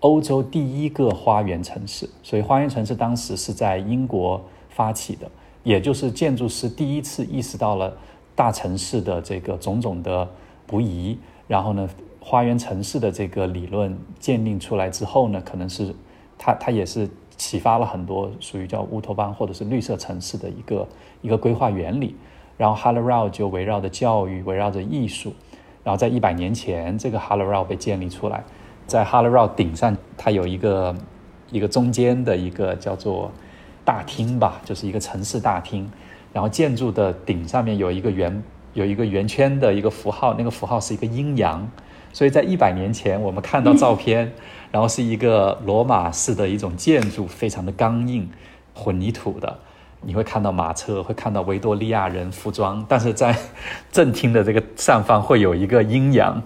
[0.00, 5.28] 欧洲第一个花园城市，所以花园城市当时是在英国发起的，
[5.62, 7.96] 也就是建筑师第一次意识到了
[8.34, 10.28] 大城市的这个种种的
[10.66, 11.18] 不宜。
[11.46, 11.88] 然后呢，
[12.20, 15.94] 花园城市的这个理论建立出来之后呢，可能是
[16.38, 20.88] 它它也是启发了很多属于叫乌托邦或者是绿色城市的一个
[21.20, 22.16] 一个规划原理。
[22.56, 25.32] 然后 h a l l r a u 就围绕着教育，围绕着艺术。
[25.82, 28.44] 然后在一百年前，这个 h a l l r a u 被建立出来。
[28.86, 30.94] 在 h a l l r a u 顶上，它有一个
[31.50, 33.32] 一个中间的一个叫做
[33.84, 35.90] 大厅吧，就是一个城市大厅。
[36.32, 38.42] 然后建筑的顶上面有一个圆
[38.72, 41.68] 有一个圆圈的一个符号，那个符号是一个阴阳。
[42.12, 44.32] 所以在一百年前，我们看到照片，
[44.70, 48.28] 然后是一个罗马式的一种建筑，非常的刚硬，
[48.74, 49.58] 混凝土的。
[50.04, 53.34] 你会看到马车，会看到维多利亚人服装，但是在
[53.92, 56.42] 正厅的这个上方会有一个阴阳，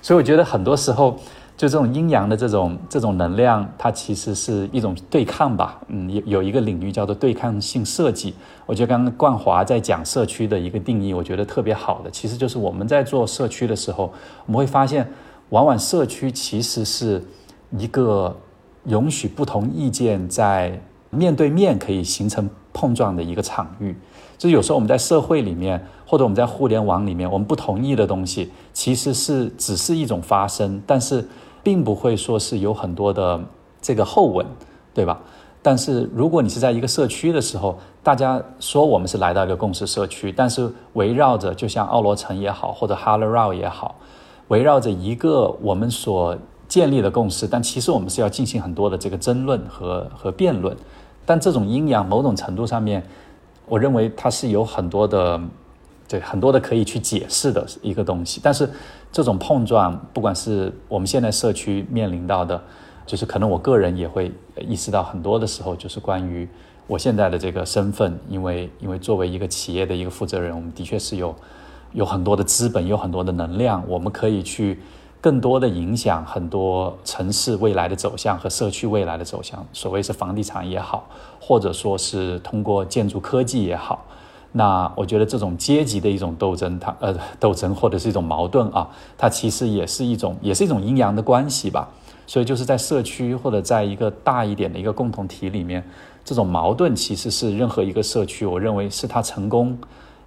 [0.00, 1.20] 所以我觉得很多时候
[1.64, 5.80] 就这种阴阳的这种这种能量，它其实是一种对抗吧。
[5.88, 8.34] 嗯，有有一个领域叫做对抗性设计。
[8.66, 14.12] 我觉得刚刚冠华在讲社区的一个定义，我觉得特别好的，其实就是我们在做社区的时候，
[14.44, 15.10] 我们会发现，
[15.48, 17.24] 往往社区其实是
[17.70, 18.36] 一个
[18.84, 23.96] 允许不同意见在面对面可以形成碰撞的一个场域。
[24.36, 31.26] 就是有时候我们在社会里面，或者我们在互联网里面，我们不同意的东西，其实是只是一种发生，但是
[31.64, 33.40] 并不会说是有很多的
[33.82, 34.46] 这个后文，
[34.94, 35.18] 对吧？
[35.60, 43.96] 但是如果你是在一个社区的时候，大家说我们是来到一个共识社区，但是围绕着就像奥罗城也好，或者哈勒绕也好，
[44.48, 46.36] 围绕着一个我们所
[46.68, 50.76] 建立的共识，但其实我们是要进行很多的这个争论和和辩论，
[51.26, 53.02] 但这种阴阳某种程度上面。
[53.66, 55.40] 我认为它是有很多的，
[56.14, 58.40] 对很多的可以去解释的一个东西。
[58.40, 58.70] 但是
[59.10, 62.62] 这种碰撞，不管是我们现在社区面临到的，
[63.04, 66.48] 就是可能我个人也会意识到很多的时候，就是关于
[66.86, 71.34] 我现在的这个身份，因为因为作为一个企业的一个负责人，我们的确是有
[71.92, 74.78] 有很多的资本，有很多的能量，我们可以去
[75.20, 79.66] 更多的影响很多城市未来的走向和社区未来的走向。
[79.72, 81.08] 所谓是房地产也好。
[81.46, 84.02] 或者说是通过建筑科技也好，
[84.56, 88.88] 那我觉得这种阶级的一种斗争，它呃斗争或者是一种矛盾啊，
[89.18, 91.88] 它其实也是一种也是一种阴阳的关系吧。
[92.24, 95.84] 所以就是在社区或者在一个大一点的一个共同体里面，
[96.24, 99.76] 这种矛盾其实是任何一个社区，我认为是它成功，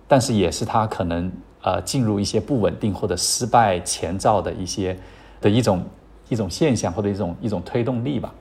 [0.10, 5.00] 但是也是它可能呃进入一些不稳定或者失败前兆的一些
[5.40, 5.82] 的一种
[6.28, 8.34] 一种现象或者一种一种推动力吧。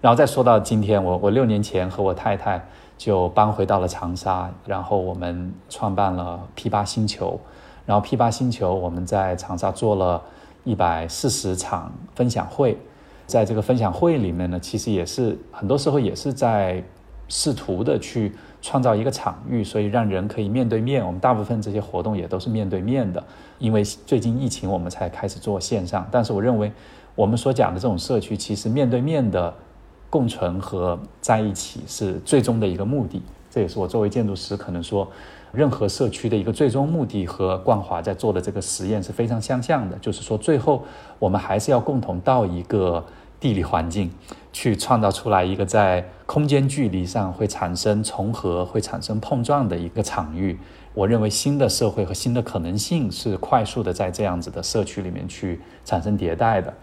[0.00, 2.66] 然后再说到今天，我我六年前和我太太
[2.98, 7.38] 就搬回到了长沙，然后我们创办了 P 八星球，
[7.86, 10.20] 然后 P 八星球我们在长沙做了
[10.64, 12.76] 一百四十场分享会，
[13.24, 16.82] 在这个分享会里面呢，其实也是很多时候也是在
[17.28, 21.06] 试图的去创造一个场域，所以让人可以面对面。
[21.06, 23.22] 我们大部分这些活动也都是面对面的，
[23.60, 26.04] 因为最近疫情我们才开始做线上。
[26.10, 26.72] 但是我认为
[27.14, 29.54] 我们所讲的这种社区，其实面对面的。
[30.10, 35.06] 共存和在一起是最终的一个目的，这也是我作为建筑师可能说，
[35.52, 39.98] 任何社区的一个最终目的和冠华在做的这个实验是非常相像的。
[39.98, 40.84] 就是说，最后
[41.18, 43.04] 我们还是要共同到一个
[43.38, 44.10] 地理环境，
[44.52, 50.58] 去创造出来一个在空间距离上会产生重合、会产生碰撞的一个场域。
[50.94, 56.74] 我认为新的社会和新的可能性是快速的在这样子的社区里面去产生迭代的。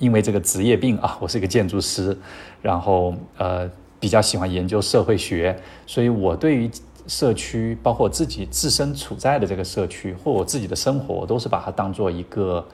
[0.00, 2.16] 因为这个职业病啊，我是一个建筑师，
[2.60, 6.68] 然后呃比较喜欢研究社会学，所以我对于
[7.06, 12.66] 社区，包括我自己自身处在的这个社区或我自己的生活，我都是把它当做一个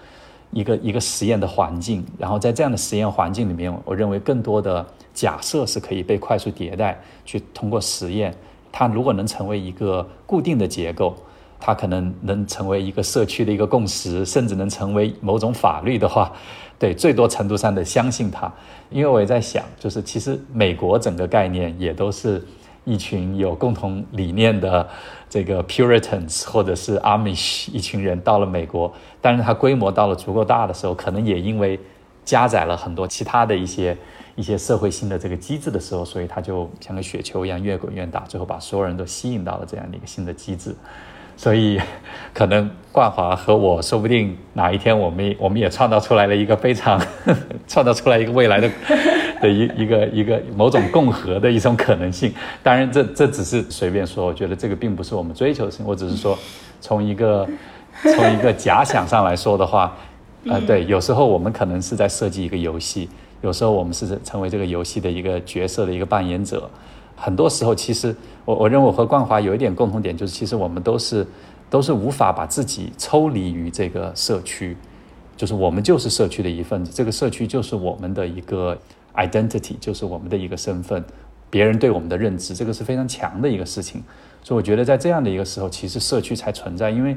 [0.52, 2.04] 一个一个实验的环境。
[2.16, 8.32] 然后在这样的实验环境里面，我认为更多的假设是可以被快速迭代，去通过实验，
[8.70, 11.16] 它如果能成为一个固定的结构。
[11.58, 16.32] 它可能能成为一个社区的一个共识，甚至能成为某种法律的话，
[16.78, 18.52] 对，最多程度上的相信它。
[18.90, 22.44] 因为我也在想，就是其实美国整个概念也都是
[22.84, 24.88] 一群有共同理念的
[25.28, 31.80] 这个 Puritans 或者是 Amish 一群人到了美国，但是它规模到了足够大的时候，可能也因为
[32.24, 33.96] 加载了很多其他的一些
[34.36, 40.72] 一些社会性的这个机制的时候，所以它就像个雪球一样越滚越大，最后把所有人都吸引到了这样的一个新的机制。
[41.36, 41.78] 所以，
[42.32, 47.00] 可能冠华和我说不定哪一天，我们我们也创造出来了一个非常
[47.68, 48.70] 创造出来一个未来的
[49.42, 52.32] 的一一个一个某种共和的一种可能性。
[52.62, 55.86] 当然，这这只是随便说，我觉得这个并不是我们追求的事情。
[55.86, 56.38] 我只是说，
[56.80, 57.46] 从一个
[58.02, 59.94] 从一个假想上来说的话，
[60.48, 63.10] 呃，对，有时候我们可能是在设计一个游戏，
[63.42, 66.68] 有时候我们是成为这个游戏的一个角色的一个扮演者。
[67.16, 71.26] 很多时候，其实我我认为我和冠华有一点共同点，就是其实我们都是
[71.70, 74.76] 都是无法把自己抽离于这个社区，
[75.36, 78.76] 就是我们就是社区的一份子，这个社区就是我们的一个
[79.14, 81.02] identity，就是我们的一个身份，
[81.48, 84.02] 别人对我们的认知，这个是非常强的一个事情。
[84.44, 87.16] 所以我觉得在这样的一个时候，其实社区才存在，因为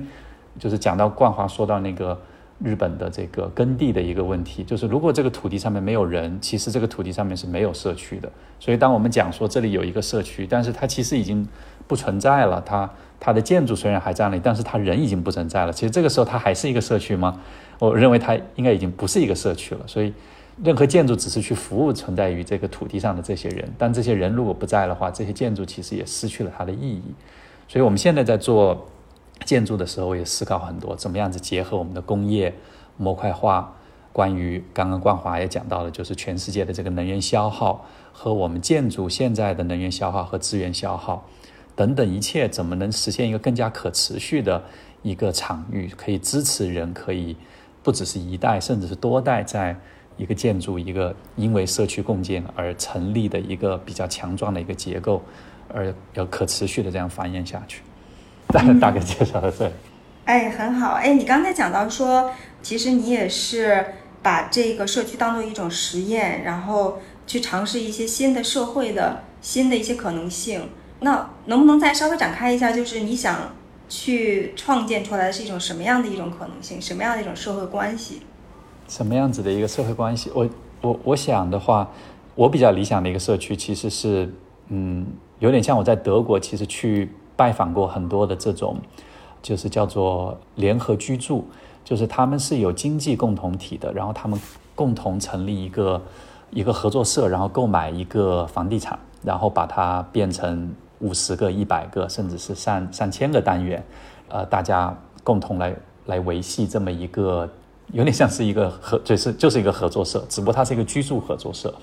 [0.58, 2.20] 就是讲到冠华说到那个。
[2.64, 8.30] 日本的这个耕地的一个问题，就是如果这个土地上面没有人，其实这个土地上面是没有社区的。
[8.60, 11.48] 所以当我们讲说这里有一个社区，但是它其实已经
[11.88, 12.62] 不存在了。
[12.66, 15.72] 它它的建筑虽然还在那里，但是它人已经不存在了。
[15.72, 17.40] 其实这个时候它还是一个社区吗？
[17.80, 19.82] 我认为它应该已经不是一个社区了。
[19.88, 20.14] 所以
[20.62, 27.04] 任何建筑只是去服务存在于这个土地上的这些人，但这些人如果不在的话，这些建筑其实也失去了它的意义。
[27.70, 28.86] 所以我们现在在做。
[29.46, 32.54] 建筑的时候也思考很多，怎么样子结合我们的工业
[32.98, 33.76] 模块化。
[34.12, 41.24] 关于刚刚冠华也讲到了，就是全世界的这个能源消耗和我们建筑现在的能源消耗和资源消耗
[41.76, 44.62] 等等一切，怎么能实现一个更加可持续的
[45.04, 47.38] 一个场域，可以支持人，可以
[47.84, 49.78] 不只是一代，甚至是多代在
[50.18, 55.22] 一个建筑，一个因为社区共建而成立的一个比较强壮的一个结构，
[55.72, 57.84] 而要可持续的这样繁衍下去。
[58.54, 59.74] 大大概介绍到这里。
[60.26, 60.94] 哎，很好。
[60.94, 62.32] 哎，你刚才讲到说，
[62.62, 63.86] 其实你也是
[64.22, 70.70] 把这个社区当做一种实验，然后去尝试一些新的社会的新的一些可能性。
[71.02, 72.72] 那能不能再稍微展开一下？
[72.72, 73.54] 就是你想
[73.88, 76.82] 去创建出来的是一种什么样的一种可能性？
[76.82, 78.22] 什么样的一种社会关系？
[78.88, 80.32] 什么样子的一个社会关系？
[80.34, 80.50] 我
[80.82, 81.90] 我我想的话，
[82.36, 84.32] 我比较理想的一个社区其实是，
[84.68, 85.08] 嗯，
[85.40, 88.76] 有点像我在德国其实去拜访过很多的这种，
[89.42, 91.46] 就是叫做联合居住，
[91.86, 94.38] 就是他们是有经济共同体的，然后他们
[94.76, 96.02] 共同成立一个
[96.52, 100.70] 一个合作社，然后购买一个房地产，然后把它变成。
[101.02, 103.82] 五十个、一百个，甚至是上上千个单元，
[104.28, 105.74] 呃，大家共同来
[106.08, 107.50] 来维系这么一个，
[107.94, 111.74] 有点像是一个合，就是就是一个合作社，只不过它是一个居住合作社。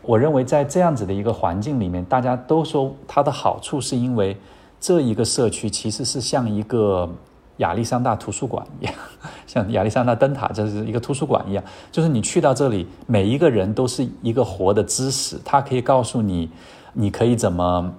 [0.00, 4.36] 我认为在这样子的一个环境里面，大家都说它的好处是因为
[4.80, 7.08] 这一个社区其实是像一个
[7.58, 8.94] 亚历山大图书馆一样，
[9.46, 16.50] 像亚历山大灯塔这是一个图书馆一样，就是你去到这里，每一个人都是一个活的知识，他可以告诉你，
[16.92, 17.92] 你可以怎么。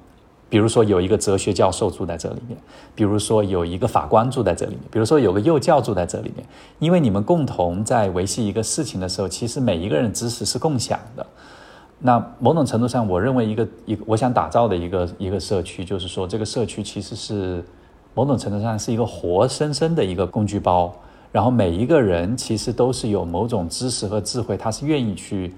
[0.49, 2.57] 比如说有一个哲学教授住在这里面，
[2.95, 6.47] 比如说有一个法官住在这里面，比如说有个幼教住在这里面，
[6.79, 11.25] 因为你们共同在维系一个事情的时候，其实每一个人知识是共享的。
[11.99, 17.63] 那某种程度上，我认为一个一我想打造的一个一个社区，就是说这个社区其实是
[18.13, 20.93] 某种程度上是一个活生生的一个工具包，
[21.31, 25.53] 然后每一个人其实都是有某种知识和智慧，他是愿意去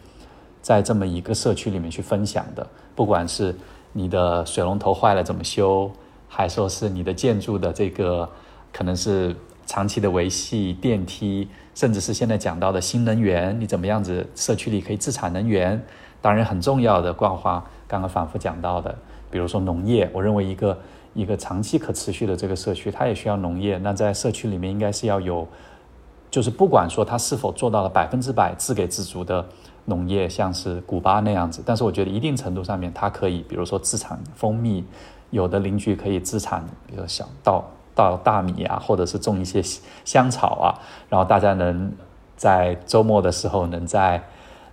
[0.62, 3.56] 在这么一个社区里面去分享的，不管是。
[3.92, 5.92] 你的水龙头坏了怎么修？
[6.28, 8.30] 还说是你的建筑的这个
[8.72, 9.36] 可能是
[9.66, 15.84] 长期的维系，电梯，甚至是现在讲到的新能源，你怎么样子社区里可以自产能源？
[16.22, 18.94] 当然很重要的，冠华刚刚反复讲到的，
[19.30, 20.78] 比如说农业，我认为一个
[21.14, 23.78] 一个长期可持续的这个社区，它也需要农业。
[23.78, 25.48] 那在社区里面应该是要有，
[26.30, 29.46] 就是不管说它是否做到了百分之百自给自足的。
[29.86, 34.86] 农业像是古巴那样子，但是我觉得一定程度上面，它可以，比如说自产蜂蜜，
[35.32, 37.66] 有的邻居可以自产，比如小稻、
[37.96, 39.64] 稻大米啊，或者是种一些
[40.06, 40.78] 香草啊，
[41.10, 41.92] 然后大家能
[42.38, 44.22] 在周末的时候，能在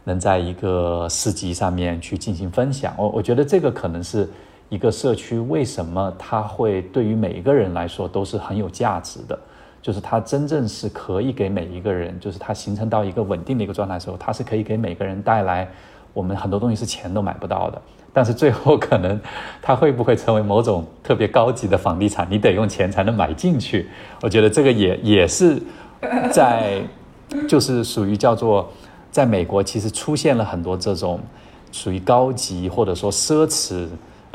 [0.07, 2.95] 能在一个市集上面去进行分享。
[2.97, 4.29] 我我觉得这个可能是
[4.69, 9.37] 一个社区为什么它会对于每一个人来说都是很有价值的。
[9.83, 15.69] 就是它真正是可以给每一个人，就是它形成到一个稳定的一个状态的时候，它是可以给每个人带来
[16.13, 17.81] 我们很多东西是钱都买不到的。
[18.13, 19.21] 但是最后可能
[19.63, 23.89] 它会不会成为某种特别高级的房地产，你得用钱才能买进去？
[24.23, 25.63] 我觉得这个也也是
[26.33, 26.81] 在
[27.47, 28.69] 就是属于叫做
[29.17, 31.19] 在美国其实出现了很多这种
[31.73, 33.87] 属于高级或者说奢侈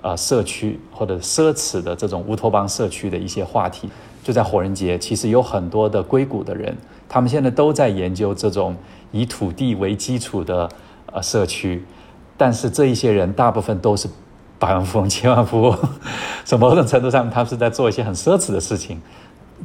[0.01, 3.87] 呃社区或者奢侈的这种乌托邦社区的一些话题。
[4.23, 6.75] 就在火人节，其实有很多的硅谷的人，
[7.07, 8.75] 他们现在都在研究这种
[9.11, 10.67] 以土地为基础的
[11.13, 11.85] 呃社区，
[12.35, 14.09] 但是这一些人大部分都是
[14.57, 15.77] 百万富翁、千万富翁，
[16.43, 18.99] 从某种程度上，他们是在做一些很奢侈的事情。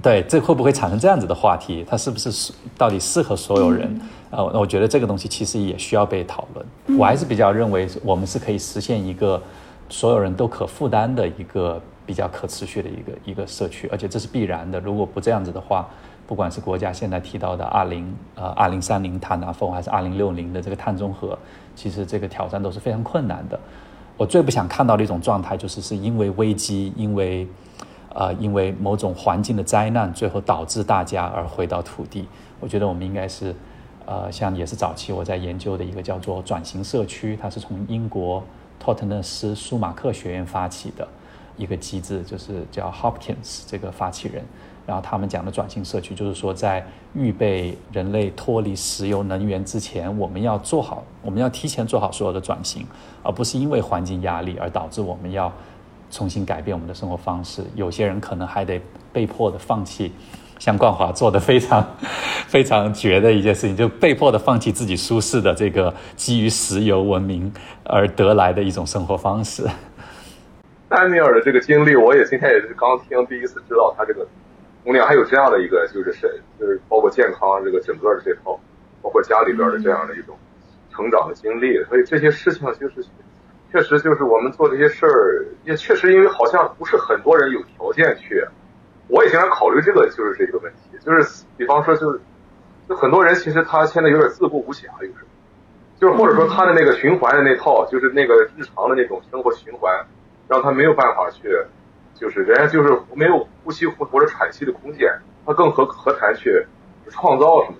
[0.02, 1.84] 对，这会不会产生这样子的话题？
[1.88, 4.00] 它是不是到底适合所有人？
[4.30, 6.98] 呃，我觉得这个东西其实也需要被讨论。
[6.98, 9.42] 我还是比较认为，我们是可以实现一个
[9.88, 11.80] 所有人都可负担的一个。
[12.06, 14.78] 比较可持续的一个一个社区，而且这是必然的。
[14.78, 15.84] 如果不这样子的话，
[16.24, 21.36] 不管是国家现在提到的二零呃二零三零碳达峰，还是二零六零的这个碳中和，
[21.74, 23.58] 其实这个挑战都是非常困难的。
[24.16, 27.44] 我最不想看到的一种状态，就是是因为危机，因为
[28.18, 32.26] 呃因为某种环境的灾难，最后导致大家而回到土地。
[32.58, 33.54] 我觉得我们应该是
[34.06, 38.42] 呃像也是早期我在研究的一个叫做转型社区，它是从英国
[38.80, 41.06] 托特纳斯舒马克学院发起的。
[41.58, 44.44] 一个机制就是叫 Hopkins 这个发起人，
[44.86, 52.86] 然后他们讲的转型社区，就是说在预备人类脱离石油能源之前，我们要做好，我们要提前做好所有的转型，
[53.22, 55.50] 而不是因为环境压力而导致我们要
[56.16, 57.62] 重新改变我们的生活方式。
[57.74, 58.80] 有些人可能还得
[59.12, 60.10] 被迫的放弃，
[60.58, 61.86] 像冠华做的非常
[62.48, 67.52] 非常绝的一件事情，就被迫的放弃自己舒适的这个基于石油文明
[67.84, 69.62] 而得来的一种生活方式。
[70.88, 74.26] 丹尼尔的这个经历，我也今天也是刚听，第一次知道他这个
[74.82, 78.58] 姑娘还有这样的一个，就是是就是包括健康这个整个的这套，
[79.02, 80.34] 包括家里边的这样的一种
[80.94, 83.04] 成长的经历，所以这些事情就是
[83.72, 88.42] 确实就是我们做这些事儿，也确实因为好像不是很多人有条件去，
[89.08, 92.20] 我也经常考虑这个就是这个问题，就是比方说就是
[92.88, 95.26] 就很多人其实他现在有点自顾不暇，有时候，
[96.00, 99.92] 就是或者说他的那个循环的那套，就是那个日常的那种生活循环，
[100.48, 101.48] 让他没有办法去，
[102.14, 105.12] 就是人家就是没有呼吸或者喘息的空间，
[105.44, 106.66] 他更何何谈去
[107.10, 107.76] 创造什么？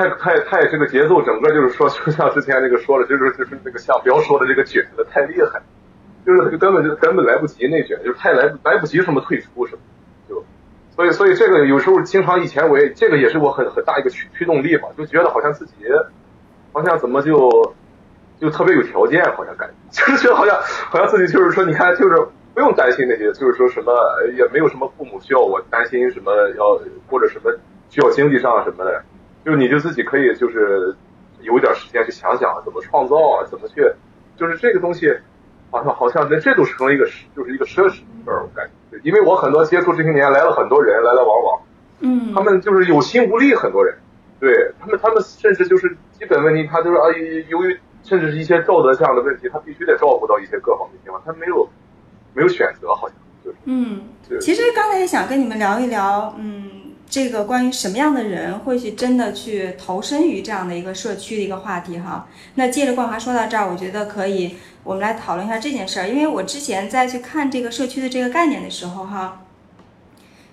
[0.00, 5.60] 太太太这个节奏，整个就是说， 就像之前那个说的，就是就是那个像彪说的这个卷的太厉害，
[6.24, 9.80] 就是根本就根本来不及内卷，就是太来来不及什么退出什么，
[10.26, 10.42] 就
[10.96, 15.74] 所以所以这个有时候经常以前我也这个也是我很很大一个驱驱动力吧，就觉得好像自己
[16.72, 17.74] 好像怎么就
[18.40, 22.16] 就特别有条件，好像感觉 就是觉得好像好像自己就是说你看就是
[22.54, 23.92] 不用担心那些，就是说什么
[24.34, 27.52] 也没有什么父母需要我担心什么要或者什么
[27.90, 29.04] 需要经济上什么的。
[29.44, 30.94] 就是你就自己可以就是
[31.40, 33.82] 有一点时间去想想怎么创造啊，怎么去，
[34.36, 35.10] 就是这个东西，
[35.70, 41.62] 好像好像那这都成了一个就是一个奢侈事儿，我感觉，因为我很多接触这些年来了很多人来来往往，
[42.00, 43.96] 嗯，他们就是有心无力，很多人，
[44.38, 47.04] 对他们他们甚至就是基本问题，他就是啊
[47.48, 51.66] 由于甚至是一些道德上的问题，他必须得照顾到一些各方面情况，他没有
[52.34, 54.02] 没有选择，好像就是，嗯，
[54.40, 56.89] 其实刚才也想跟你们聊一聊，嗯。
[57.10, 62.28] 这个关于什么样的人会去真的去投身于这样的一个社区的一个话题哈？
[62.54, 64.54] 那接着冠华说到这儿，我觉得可以，
[64.84, 66.08] 我们来讨论一下这件事儿。
[66.08, 69.42] 因为我之前在去看这个社区的这个概念的时候哈，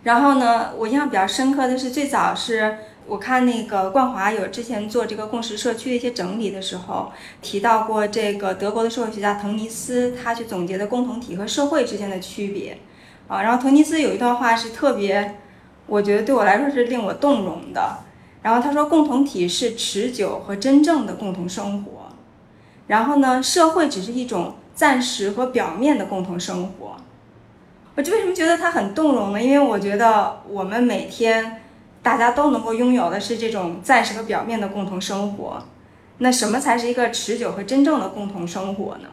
[0.01, 12.79] 然后呢，我印象比较深刻的是最早是我看那个冠华有之前做这个共识社区的一些整理的时候，提到过这个德国的社会学家滕尼斯他去总结的共同体和社会之间的区别
[13.27, 13.43] 啊。
[13.43, 15.35] 然后滕尼斯有一段话是特别。
[15.87, 17.99] 我觉得对我来说是令我动容的。
[18.43, 21.91] 然后他说，共同体是持久和真正的共同生活。
[22.85, 26.95] 然后呢，社会只是一种暂时和表面的共同生活。
[27.95, 29.41] 我就为什么觉得他很动容呢？
[29.41, 31.61] 因为我觉得我们每天
[32.01, 35.63] 大家都能够拥有的是这种暂时和表面的共同生活。
[36.19, 39.09] 那什么才是一个持久和真正的共同生活呢？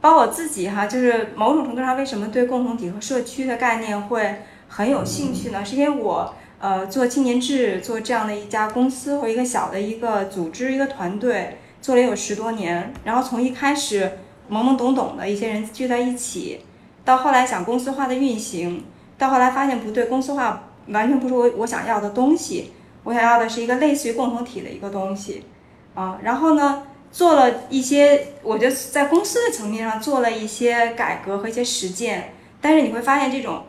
[0.00, 4.42] 包括我自己哈，就是某种程度上，为什么对共同体和社区的概念会？
[4.74, 12.90] 很有兴趣呢，是因为我呃做青年志，做这样的一家公司或一个小的一个组织一个团队，做了有十多年。
[13.04, 14.12] 然后从一开始
[14.50, 16.60] 懵懵懂懂的一些人聚在一起，
[17.04, 18.82] 到后来想公司化的运行，
[19.18, 22.72] 到后来发现不对，公司化完全不是我我想要的东西，
[23.04, 25.44] 我想要的是一个类似于共同体的一个东西
[25.92, 26.18] 啊。
[26.22, 33.64] 然后呢，做了一些，我觉得在公司的层面上做了一些改革和一些实践，但是你会发现这种。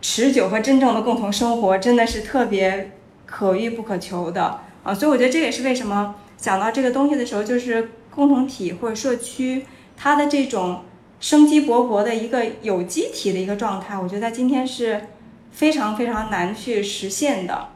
[0.00, 2.92] 持久和真正的共同生活真的是特别
[3.26, 10.84] 可遇不可求的啊，所以我觉得这也是为什么讲到这个东西的时候，就是共同体或者社区它的这种
[11.20, 15.08] 生机勃勃的一个有机体的一个状态，我觉得在今天是
[15.52, 17.68] 非常非常难去实现的。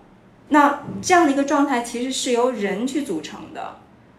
[0.49, 3.77] 那这样的一个状态其实是由人去组成的。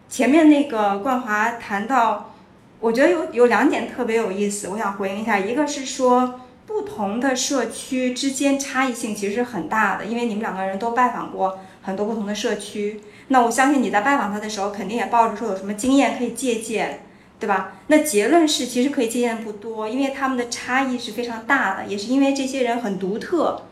[0.08, 2.32] 前面那个冠华谈到，
[2.78, 6.40] 我觉得有有两点特别有意思，我想回应一下，一个是说。
[6.66, 13.00] 不同的社区之间差异性其实是很大的，因为你们两个人都拜访过很多不同的社区。
[13.28, 17.04] 那我相信你在拜访他的时候，肯定也抱着说有什么经验可以借鉴，
[17.38, 17.74] 对吧？
[17.86, 23.62] 那结论是，其实可以借鉴不多，因为他们的差异是非常大的，也是因为这些人很独特，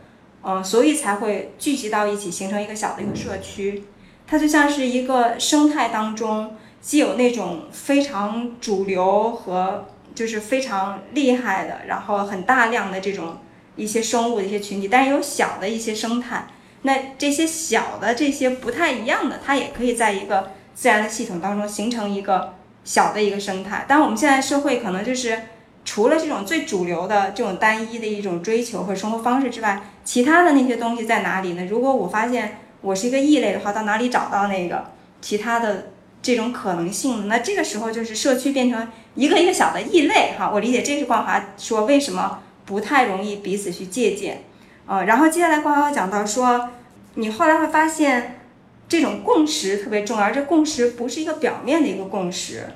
[0.44, 3.84] 嗯，所以才会聚集到一起，形成一个小的一个社区。
[4.26, 9.86] 它就像是一个生态当中，既有那种非常主流和。
[10.14, 13.38] 就是非常厉害的，然后很大量的这种
[13.74, 16.46] 一些生物的一些群体，但是有小的一些生态。
[16.82, 22.54] 那这些小的这些不太一样的，它也可以在一个自然的系统当中形成一个
[22.84, 23.84] 小的一个生态。
[23.88, 25.36] 但我们现在社会可能就是
[25.84, 31.64] 除了这种最主流的这种单一的一种追求和生活方式之外，其他的那些东西在哪里呢？
[31.64, 35.88] 如果我发现我是一个异类的话，到哪里找到那个其他的？
[36.24, 40.50] 这种可能性，那这个时候就是社区变成一个一个小的异类哈。
[40.50, 44.42] 我理解这是冠华说为什么不太容易彼此去借鉴，
[44.86, 46.70] 呃，然后接下来冠华讲到说，
[47.16, 48.40] 你后来会发现
[48.88, 52.70] 这种共识特别重要，而这共识不是一个表面的一个共识，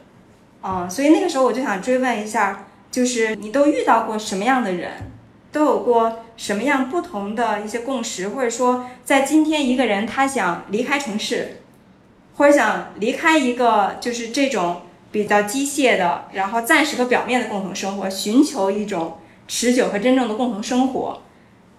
[0.61, 5.11] 啊，所以那个时候我就想追问一下，就是你都遇到过什么样的人，
[5.51, 11.63] 都有过什么样不同的一些共识，或者说在今天一个人他想离开城市。
[12.39, 19.19] 或者想离开一个就是这种比较机械的，然后暂时和表面的共同生活，寻求一种
[19.49, 21.21] 持久和真正的共同生活，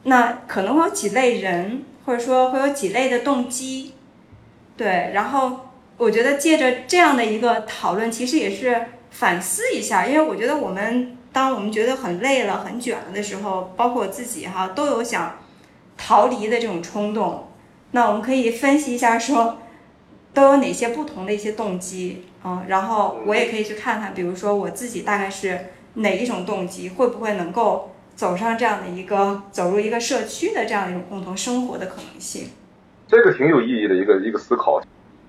[0.03, 3.93] 那可能会有几类人，或者说会有几类的动机，
[4.75, 5.11] 对。
[5.13, 15.37] 然后我觉得借着这样的一个讨论，其实也是反思一下，因为我觉得我们当我们觉得很累了、很卷了的时候，包括我自己哈，都有想
[15.97, 17.47] 逃离的这种冲动。
[17.91, 19.57] 那我们可以分析一下，说
[20.39, 22.63] 都有哪些不同的一些动机啊？
[22.67, 25.59] 然后我也可以去看看，比如说我自己大概是
[25.95, 32.49] 哪一种动机，会不会能够走上这样的一个走入一个社区的这样一种共同生活的可能性。
[33.07, 34.81] 这个挺有意义的一个一个思考。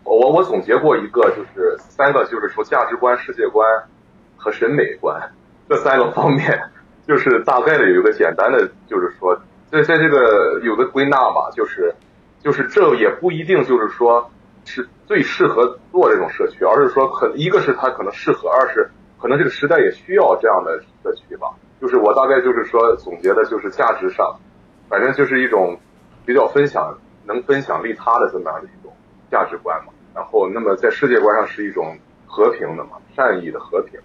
[0.04, 3.68] 我我总结过一个，就是三个，就是说价值观、世界观
[4.36, 5.20] 和审美观
[5.68, 6.60] 这三个方面，
[7.06, 9.36] 就是大概的有一个简单的，就是说
[9.70, 11.92] 在在这个有个归纳吧，就是。
[12.42, 14.30] 就是这也不一定就是说
[14.70, 21.48] 是最适合做这种社区，而是说可一个是它可能适合，二是可能这个时代也需要这样的社区吧。
[21.80, 24.38] 就是我大概就是说总结的就是价值上，
[24.88, 25.76] 反正就是一种
[26.24, 28.92] 比较分享能分享利他的这么样的一种
[29.28, 29.92] 价值观嘛。
[30.14, 33.98] 然后那么在世界观上是一种和平的嘛，善意的和平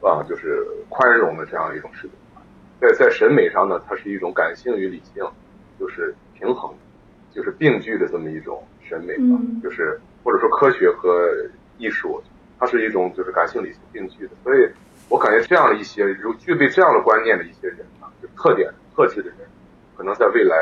[0.00, 2.44] 啊，就是宽容的这样一种世界观。
[2.80, 5.24] 在在审美上呢，它是一种感性与理性，
[5.78, 6.74] 就是平衡。
[7.34, 8.62] 就是并具的这么一种
[8.92, 11.26] 审美吧，就是或者说科学和
[11.78, 12.22] 艺术，
[12.60, 14.32] 它是一种就是感性理性并具的。
[14.44, 14.68] 所以
[15.08, 19.38] 我感觉这样的一些有具备这样的观念的一些人啊，就特点特质的人，
[19.96, 20.54] 可能在未来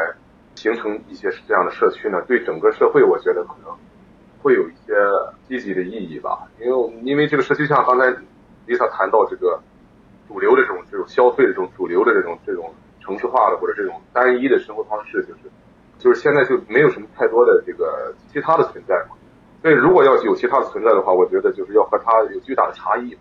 [0.54, 3.76] 形成一些这样的社区呢，对整个社会我觉得可能
[4.40, 4.94] 会有一些
[5.48, 6.46] 积极的意义吧。
[6.60, 8.06] 因为因为这个社区像刚才
[8.68, 9.60] Lisa 谈到这个
[10.28, 15.40] 主流的这种这种消费的这种主流的这种这种城市化的或者这种单一的生活方式，就是。
[16.00, 19.14] 就是现在就没有什么太多的这个其他的存在嘛，
[19.62, 23.14] 所以如果要有其他的存在的话，我觉得就是要和它有巨大的差异，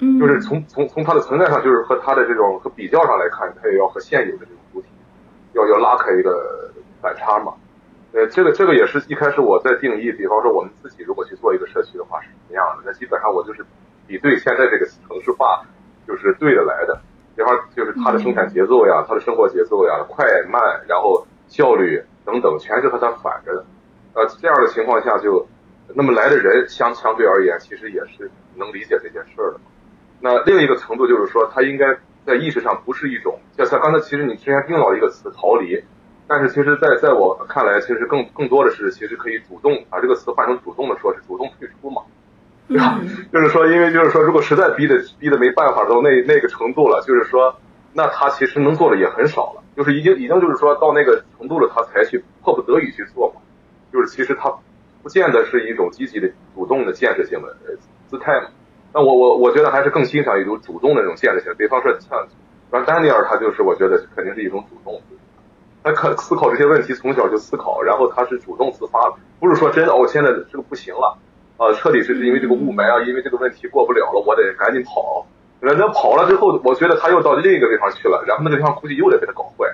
[0.00, 4.88] 嗯，就是从从从它的存在上，就是和它的这种和比较上来看，它也要和现有的这种主体
[5.52, 6.72] 要要拉开一个
[7.02, 7.52] 反差嘛，
[8.12, 13.64] 呃，这个这个也是一开始我在定义，比方说我们自己如果去做一个社区的话是什么样的，那基本上我就是
[14.06, 15.62] 比对现在这个城市化
[16.08, 16.98] 就是对着来的，
[17.36, 22.02] 比方就是它的生产节奏呀，它的生活节奏呀，快慢，然后效率。
[22.24, 23.64] 等等，全是和它反着的，
[24.14, 25.46] 呃，这样的情况下就，
[25.94, 29.60] 那么来的人相相对而言，其实也是能理解这件事儿的。
[30.20, 31.86] 那另一个程度就是说，他应该
[32.24, 35.82] 在意识上不是一种，就像刚才其实你之前用到一个词“逃离”，
[36.26, 42.02] 但是其实，在在我看来，其实更更多的是，其实可以主动把这个词换成主动的说，是主动退出嘛，
[42.68, 42.98] 对吧？
[43.32, 47.54] 就是说，因为就是说，如果实在逼的逼的没办法到那那个程度了，就是说。
[47.96, 53.40] 那他其实能做的也很少了，就是已经已经就是说到那个程度了，他才去迫不得已去做嘛。
[53.92, 54.52] 就是其实他
[55.02, 57.56] 不见得是一种积极的、主动的、建设性的
[58.08, 58.48] 姿态嘛。
[58.92, 61.52] 那我我我觉得还是更欣赏一种主动的这种建设性。
[61.56, 62.26] 比方说像
[62.70, 65.00] 像丹尼尔，他就是我觉得肯定是一种主动，
[65.82, 71.18] 他可思考这些问题从小就思考，然后他是主动自发的，不是说真的哦，现在这个不行了，
[71.56, 75.26] 啊，彻底是因为这个雾霾啊，因为这个问题过不了了，我得赶紧跑。
[75.64, 79.66] 人家跑了之后，我觉得他又到另一个地方去了，然后那个地方估计又得被他搞坏，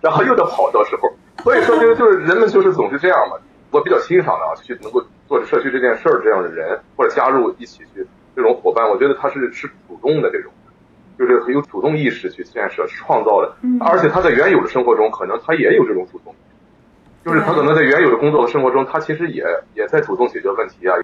[0.00, 1.10] 然后又得跑到时候，
[1.42, 3.36] 所以说就就是人们就是总是这样嘛。
[3.70, 10.50] 我比较欣赏的啊，去能够做社区这件事儿这样的人，或者加入一起去这种伙伴，我觉得他是是主动的这种，
[11.18, 16.34] 就是很有主动意识去建设创造的，而且他在原有的生活中可能他也有这种主动，
[17.26, 19.44] 就是他可能在原有的工作和生活中，他其实也
[19.74, 20.96] 也在主动解决问题啊，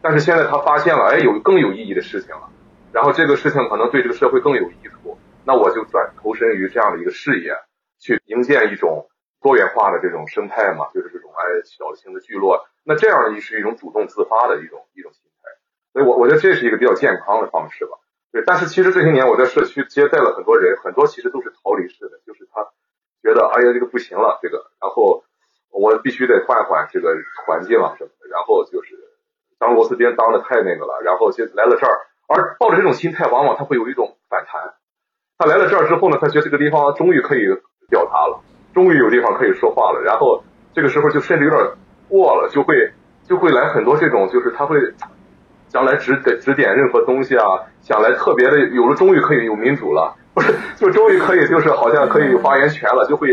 [0.00, 2.42] 但是现在他发现了，哎，有更有意义的事情了。
[2.92, 7.56] 然后这个事情可能对这个社会更有益处，那我就转投身于这样的一个事业，
[7.98, 9.08] 去营建一种
[9.40, 12.66] 多元化的这种生态嘛，就是这种哎小型的聚落。
[12.84, 15.48] 那这样是一种主动自发的一种一种心态，
[15.92, 17.96] 所以我我觉得这是一个比较健康的方式吧。
[18.30, 22.62] 对，但是其实这些年我在社区接待了很多人，很多其实都是逃离式的，就是他
[23.22, 25.24] 觉得哎呀这个不行了，这个然后
[25.70, 27.14] 我必须得换换这个
[27.46, 28.98] 环境啊什么的，然后就是
[29.58, 32.11] 当螺丝钉当的太那个了，然后就来了这儿。
[32.32, 34.74] 而抱着这种心态，往往他会有一种反弹。
[35.38, 37.46] 他来了这儿之后呢，他觉得这个地方终于可以
[37.88, 38.40] 表达了，
[38.74, 40.00] 终于有地方可以说话了。
[40.04, 41.60] 然后这个时候就甚至有点
[42.08, 42.92] 过了，就会
[43.24, 44.78] 就会来很多这种，就是他会
[45.68, 47.44] 想来指指点任何东西啊，
[47.80, 53.28] 想来特别的，有了终于可以有民主了，不是就终于可以就是好像可以有发言权了，就会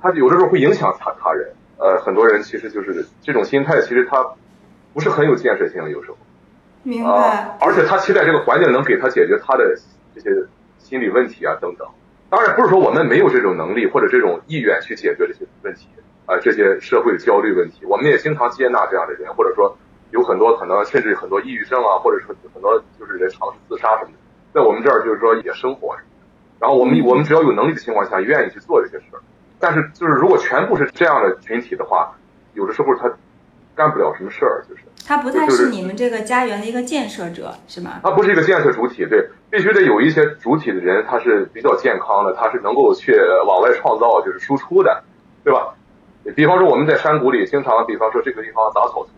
[0.00, 1.52] 他有的时候会影响他他人。
[1.78, 4.22] 呃，很多人其实就是这种心态，其实他
[4.92, 6.16] 不是很有建设性，有时候。
[6.82, 9.76] 明白，而且他期待这个环境能给他解决他的
[10.14, 10.30] 这些
[10.78, 11.86] 心理问题啊等等。
[12.30, 15.88] 当然不是说我们没有这种能力或者这种意愿去解决这些问题
[16.26, 19.76] 啊，这些社会的焦虑问题，我们也经常接纳这样的人，或者说
[20.10, 24.18] 有很多可能甚至很多抑郁症啊，或者说很多就是人尝试自杀什么的，
[24.54, 25.96] 在我们这儿就是说也生活。
[26.60, 29.20] 然后我们我们只要有能力的情况下，愿意去做这些事儿。
[29.58, 32.14] 但是就是如果全部是这样的群体的话，
[32.54, 33.10] 有的时候他
[33.74, 34.82] 干不了什么事儿，就是。
[35.06, 38.00] 他不太是你们这个家园的一个建设者，是吗？
[38.02, 43.12] 他不是一个建设主体，对，必须得有一些主体的人，他是比较健康的，他是能够去
[43.46, 45.02] 往外创造，就是输出的，
[45.42, 45.74] 对吧？
[46.36, 49.14] 比方说我们在山谷里，经常比方说这个地方杂草丛，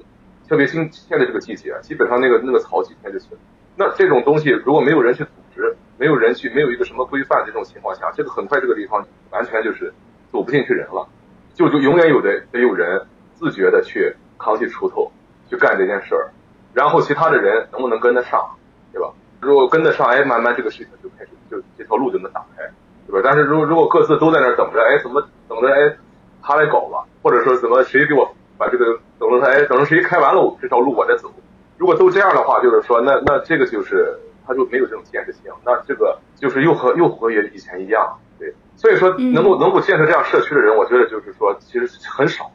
[0.48, 3.30] 特别新现在这个季节，基本上那个那个草几天就行。
[3.76, 9.92] 那这种东西如果没有人去组织，没有人去，没有一个什么规范的这种情况下，这个很快这个地方完全就是
[10.30, 11.06] 走不进去人了，
[11.54, 13.02] 就就永远有的得有人
[13.34, 15.10] 自觉的去扛起锄头
[15.48, 16.30] 去干这件事儿，
[16.74, 18.44] 然后其他的人能不能跟得上，
[18.92, 19.08] 对吧？
[19.40, 22.62] 如果跟得上，哎，慢慢这个事情就开始就这条路就能打开，
[23.06, 23.20] 对吧？
[23.22, 25.68] 但是如果如果各自都在那儿等着，哎，怎么等着？
[25.68, 25.96] 哎，
[26.42, 28.28] 他来搞吧，或者说怎么谁给我
[28.58, 29.46] 把这个等着他？
[29.46, 31.32] 哎，等着谁开完了这条路我再走。
[31.78, 38.54] 如果都这样的话，就是说，那那这个就是他就没有这种建设性，那这个就是又和又和也以前一样，对。
[38.76, 42.50] 所以说，能够能够建设这样社区的人，我觉得就是说，其实很少。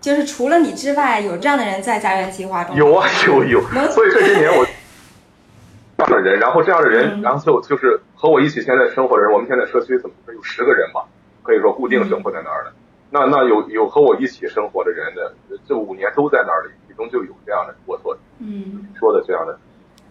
[0.00, 2.74] 就是除了你之外，有这样的人在家园计划中？
[2.74, 3.60] 有啊，有有。
[3.90, 4.66] 所以这些年我
[5.98, 11.04] 这样的人，然后这样的人，然后就就是和我一起现在生活的人，我们现在社区怎么说有十个人吧，
[11.42, 12.72] 可以说固定生活在那儿的。
[13.10, 15.34] 那那有有和我一起生活的人的，
[15.68, 18.16] 这五年都在那儿的，其中就有这样的我所。
[18.38, 19.58] 嗯，说的这样的。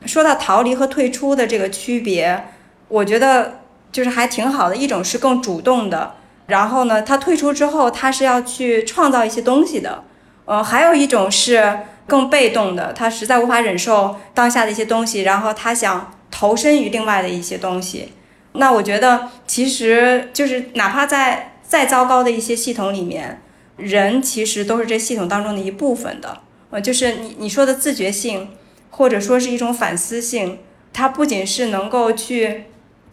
[0.06, 2.46] 说到逃离和退出的这个区别，
[2.90, 3.62] 我觉得
[3.92, 4.76] 就是还挺好的。
[4.76, 6.14] 一种是更主动的，
[6.50, 10.04] 然后呢，他退出之后，他是要去创造一些东西的。
[10.46, 18.14] 呃，还有一种是更被动的，他实在无法忍受当下的一些东西，然后他想投身于另外的一些东西。
[18.54, 23.40] 那我觉得，其实就是哪怕在再糟糕的一些系统里面，
[23.78, 26.40] 人其实都是这系统当中的一部分的。
[26.72, 28.50] 呃，就是你你说的自觉性，
[28.90, 30.58] 或者说是一种反思性，
[30.92, 32.64] 它不仅是能够去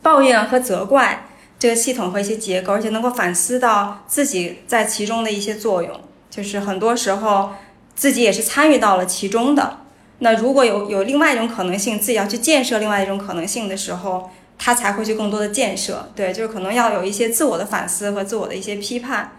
[0.01, 1.27] 抱怨和责怪
[1.59, 6.01] 这个系统和一些结构，而且能够反思到自己在其中的一些作用。
[6.29, 7.51] 就是很多时候
[7.95, 9.79] 自己也是参与到了其中的。
[10.19, 16.11] 那如果有有另外一种可能性，自己要去建设另外一种可能性的时候，他才会去更多的建设。
[16.15, 19.33] 对，就是可能要有一些自我的反思和自我的一些批判。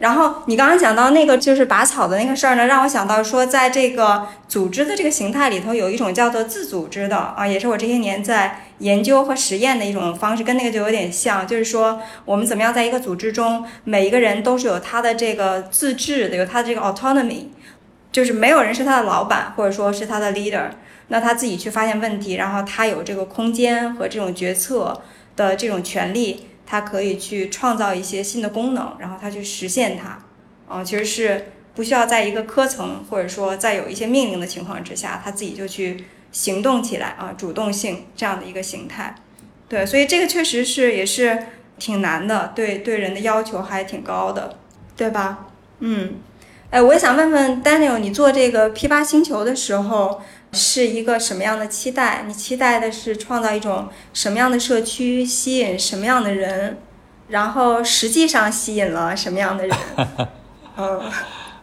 [0.00, 17.46] 然后你刚刚讲到那个就是拔草的那个事儿呢，让我想到说，在这个组织的这个形态里头，有一种叫做自组织的啊，也是我这些年在研究和实验的一种方式，跟那个就有点像，就是说我们怎么样在一个组织中，每一个人都是有他的这个自治的，有他的这个 autonomy，
[18.10, 20.70] 就是没有人是他的老板或者说是他的 leader，
[21.08, 25.00] 那他自己去发现问题，然后他有这个空间和这种决策
[25.36, 26.48] 的这种权利。
[26.66, 30.18] 它可以去创造一些新的功能，然后它去实现它，
[30.66, 39.14] 啊，其实是不需要在一个科层或者说在有一些命令的情况之下，它自己就去行动起来啊，主动性这样的一个形态，
[39.68, 41.46] 对，所以这个确实是也是
[41.78, 44.58] 挺难的，对对人的要求还挺高的，
[44.96, 45.46] 对吧？
[45.80, 46.14] 嗯，
[46.70, 50.20] 哎，我也想问问 Daniel，你做这个 P 八星球的时候。
[50.54, 52.24] 是一个什么样的期待？
[52.26, 56.78] 你期待的是创造一种什么样的社区，吸引什么样的人？
[57.26, 59.76] 然后实际上吸引了什么样的人？
[60.76, 61.00] 嗯，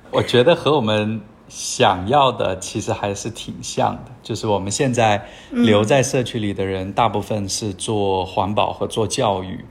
[0.09, 4.11] 我觉得和我们想要的其实还是挺像的。
[4.23, 9.63] 就是我们现在留在社区里的人，大部分是做环保和做教育。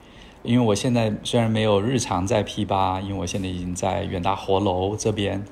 [0.43, 5.45] 因为我现在虽然没有日常在 P 八，因为我现在已经在远大活楼这边，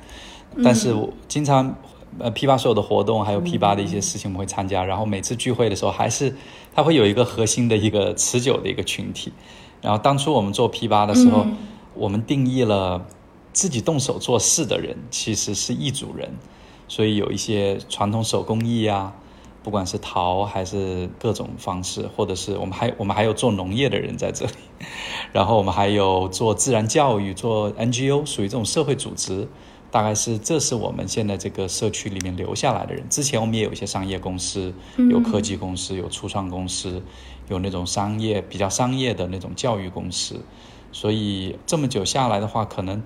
[0.65, 1.77] 但是我经常。
[2.19, 4.85] 呃，P 八所有的活动，还有 P 八的一些事情，我们会参加。
[4.85, 6.35] 然后每次聚会的时候，还是
[6.75, 9.33] 它会有一个核心的一个持久的一个群体。
[9.81, 11.47] 然后当初我们做 P 八的时候，
[11.95, 13.07] 我们定义了
[13.53, 16.31] 自己动手做事的人其实是一组人，
[16.89, 19.15] 所以有一些传统手工艺啊，
[19.63, 24.53] 不管是陶还是各种方式，或者是我们还我们还有做农业的人在这里，
[25.33, 29.47] 然后我们还有做自然教育、做 NGO，属于这种社会组织。
[29.91, 33.09] 大概是，这是我们现在这个社区里面留下来的人。
[33.09, 34.75] 之前我们也有一些商业公司，
[35.11, 37.03] 有科技公司，有初创公司，
[37.49, 40.41] 有那种商业比较商业的那种教育公司。
[40.93, 43.03] 所以这么久下来的话，可能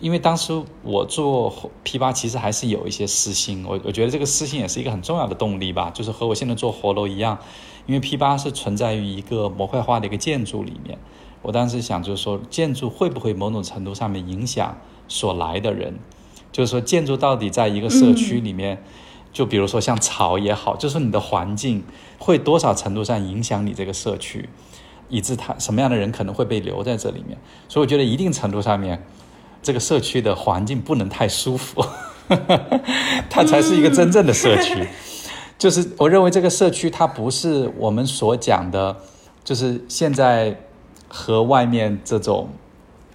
[0.00, 3.64] 因为当时我做 P 八，其实还是有一些私心。
[3.66, 7.38] 我我觉得这个私心也是一个很重要的动力吧，就是和我现在做活楼一样，
[7.86, 10.98] 因为 P 八是存在于一个模块化的一个建筑里面。
[11.42, 15.98] 我当时想就是说，建筑会不会某种程度上面影响所来的人？
[16.54, 18.80] 就是说，建筑到底在一个社区里面，
[19.32, 21.82] 就比如说像草也好，就是你的环境
[22.16, 24.48] 会多少程度上影响你这个社区，
[25.08, 27.36] 以致他什么样的人可能会被留在这里面。
[27.68, 29.04] 所以我觉得一定程度上面，
[29.64, 31.84] 这个社区的环境不能太舒服，
[33.28, 34.86] 它才是一个真正的社区。
[35.58, 38.96] 就是我认为这个社区它不是我们所讲的，
[39.42, 40.56] 就是现在
[41.08, 42.48] 和外面这种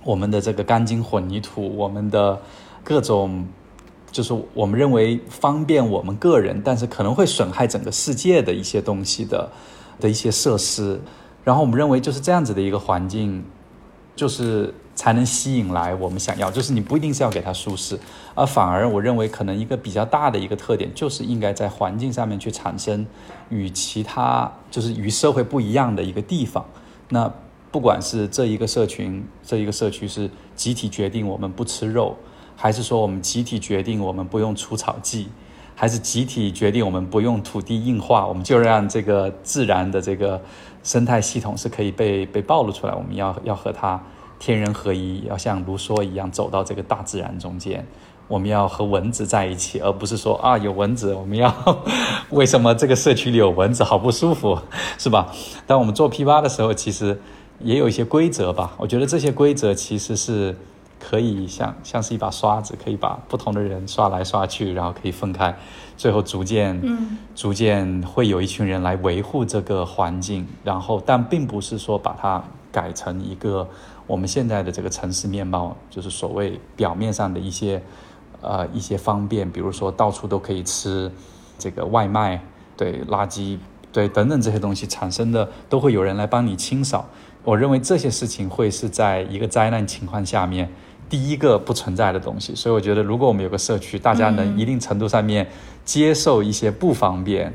[0.04, 2.42] 我们的这个钢筋混凝土，我们的。
[2.84, 3.46] 各种
[4.12, 9.52] 就是我们认为方便我们个人，但是可能会损害整个世界的一些东西的
[10.00, 11.00] 的一些设施，
[11.44, 13.44] 然后我们认为就是这样子的一个环境，
[14.16, 16.50] 就是才能吸引来我们想要。
[16.50, 18.00] 就是你不一定是要给它舒适，
[18.34, 23.06] 而反而我认为可能一个比较大的一个特点，就是应该在环境上面去产生
[23.50, 26.66] 与其他就是与社会不一样的一个地方。
[27.10, 27.32] 那
[27.72, 32.18] 不管是这一个社群，这一个社区是集体决定我们不吃肉，
[32.62, 35.30] 还是说我们集体决定我们不用除草剂，
[35.74, 40.42] 还是集体决定我们不用土地硬化，我们就让这个自然的这个
[40.84, 42.94] 生态系统是可以被被暴露出来。
[42.94, 43.98] 我们要要和它
[44.40, 47.86] 天人合一，要像卢梭一样走到这个大自然中间。
[48.28, 51.52] 我们要和蚊子在一起，而不是说啊有蚊子，我们要
[52.30, 54.60] 为什么这个社区里有蚊子，好不舒服，
[54.98, 55.34] 是吧？
[55.66, 57.18] 当我们做 P 八的时候，其实
[57.60, 58.76] 也有一些规则吧。
[58.78, 60.56] 我觉得这些规则其实是
[61.00, 65.56] 可以像像是一把刷子，可以把不同的人刷来刷去，然后可以分开，
[65.98, 73.68] 最后逐渐嗯逐渐会有一群人来维护这个环境，然后但并不是说把它改成一个
[74.06, 77.82] 我们现在的这个城市面貌，就是所谓表面上的一些。
[78.42, 81.12] 呃，一些方便，比如说到处都可以吃
[81.58, 82.42] 这个外卖，
[82.78, 83.58] 对垃圾，
[83.92, 87.06] 对等等这些东西产生的，都会有人来帮你清扫。
[87.44, 90.72] 我认为这些事情会是在一个灾难情况下面
[91.10, 92.54] 第一个不存在的东西。
[92.54, 95.48] 所以我觉得，如果我们有个社区，大家能一定程度上面
[95.84, 97.52] 接受一些不方便，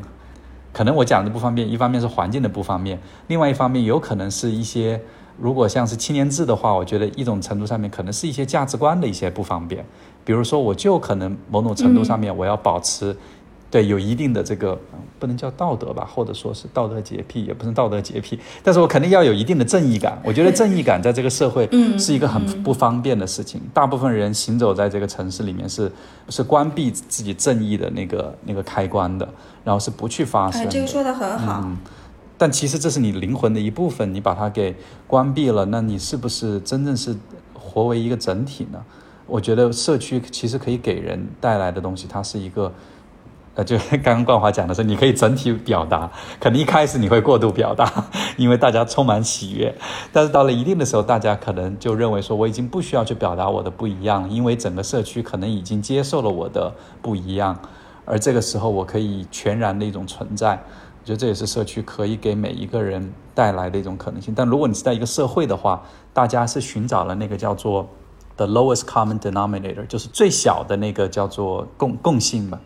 [0.72, 2.98] 可能我讲的不方便，一方面是环境的不方便，
[3.28, 5.00] 另外一方面有可能是一些。
[5.36, 9.84] 如果像是青年制的话，我觉得一种程度上面可能是一些价值观的一些不方便，
[10.24, 13.16] 比如说我就可能某种程度上面我要保持，
[13.75, 14.79] 对有一定的这个
[15.18, 20.16] 不能叫道德吧，或者说是道德洁癖，也不是道德洁癖，但是我肯定要有一定的正义感。
[20.22, 21.68] 我觉得正义感在这个社会
[21.99, 23.61] 是一个很不方便的事情。
[23.72, 25.91] 大部分人行走在这个城市里面是
[26.29, 29.29] 是关闭自己正义的那个那个开关的，
[29.64, 30.64] 然后是不去发声。
[30.70, 31.68] 这个说的很好。
[32.39, 34.72] 但其实这是你灵魂的一部分，你把它给
[35.09, 37.12] 关闭了，那你是不是真正是
[37.53, 38.81] 活为一个整体呢？
[39.27, 42.70] 我觉得社区其实可以给人带来的东西，它是一个，
[43.55, 47.90] 呃，就 刚刚冠华讲的是，你可以整体表达，可能一开始你会过度表达，
[48.36, 49.74] 因为大家充满喜悦，
[50.12, 57.57] 但是到了一定的时候，大家可能就认为说，我已经不需要去表达我的不一样，因为整个社区可能已经接受了我的不一样，
[58.05, 60.52] 而这个时候我可以全然的一种存在。
[61.00, 64.32] 我觉得这也是社区可以给每一个人带来的一种可能性。
[64.34, 65.82] 但如果你是在一个社会的话，
[66.14, 67.86] 大家是寻找了那个叫做
[68.36, 72.59] the lowest common denominator，就是最小的那个叫做共共性嘛。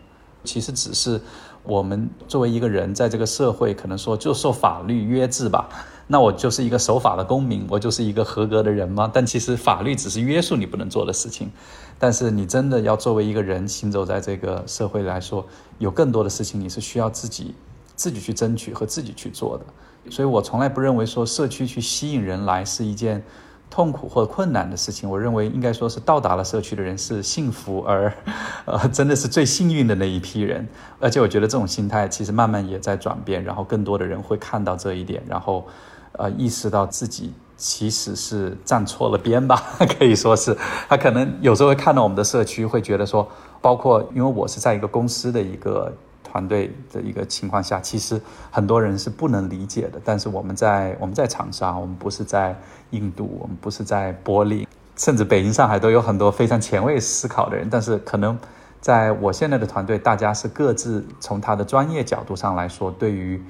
[0.43, 1.19] 其实只是
[1.63, 5.69] 我们作为一个人在这个社会，可能说就受法律约制吧。
[6.07, 9.09] 那我就是一个守法的公民，我就是一个合格的人吗？
[9.13, 11.51] 但其实法律只是约束你不能做的事情。
[11.99, 15.45] 但是你真的要作为一个人行走在这个社会来说，
[15.77, 17.55] 有更多的事情你是需要自己。
[17.95, 19.65] 自己去争取和自己去做的，
[20.09, 23.21] 所以我从来不认为说社区去吸引人来是一件
[23.69, 25.09] 痛苦或困难的事情。
[25.09, 28.11] 我认为应该说是到达了社区的人是幸福而，
[28.65, 30.67] 呃，真的是最幸运的那一批人。
[30.99, 35.65] 而且我觉得这种心态其实慢慢也在转变，然后更多的人会看到这一点，然后，
[36.13, 39.61] 呃，意识到自己其实是站错了边吧，
[39.97, 40.57] 可以说是
[40.87, 43.27] 他可能有时候会看到我们的社区，会觉得说，
[43.61, 45.93] 包括因为我是在一个公司的一个。
[46.29, 48.21] 团队的一个情况下，其实
[48.51, 49.99] 很多人是不能理解的。
[50.05, 52.55] 但是我们在我们在长沙，我们不是在
[52.91, 57.67] 印度，我们不是在柏林，甚至北京、上海都有很多非常前卫思考的人。
[57.69, 58.37] 但是可能
[58.79, 63.41] 在我现在的团队，大家是各自从他的专业角度上来说，对于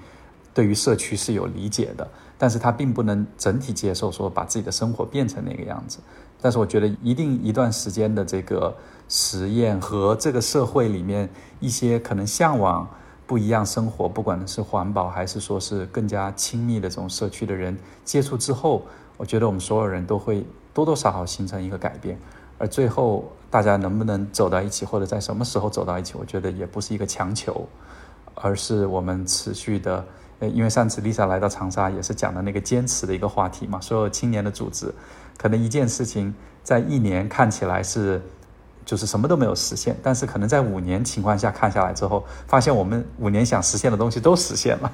[0.54, 2.08] 对于社区是有理解的，
[2.38, 6.00] 但是他并不能整体接受说把自己的生活变成那个样子。
[6.42, 8.76] 但是我觉得一定一段时间的这个。
[9.12, 11.28] 实验和这个社会里面
[11.60, 12.88] 一些可能向往
[13.26, 17.76] 不一样生活，不管是环保还是说是更加亲密的这种社区的人
[18.06, 18.84] 接触之后，
[19.18, 22.20] 我觉得我们所有人都会多多少少形成一个改变。
[22.60, 27.68] 而最后大家能不能走到一起，或者在什么时候走到一起，我觉得也不是一个强求，
[28.36, 30.06] 而是我们持续的。
[30.38, 34.94] 呃，因为上次 Lisa 来到长沙也是讲的那个坚持的一个话题嘛，所有青年的组织，
[35.40, 38.22] 可能一件事情在一年看起来是。
[38.86, 44.92] 就是什么都没有实现，但是可能在五年情况下看下来之后，发现我们五年想实现的东西都实现了，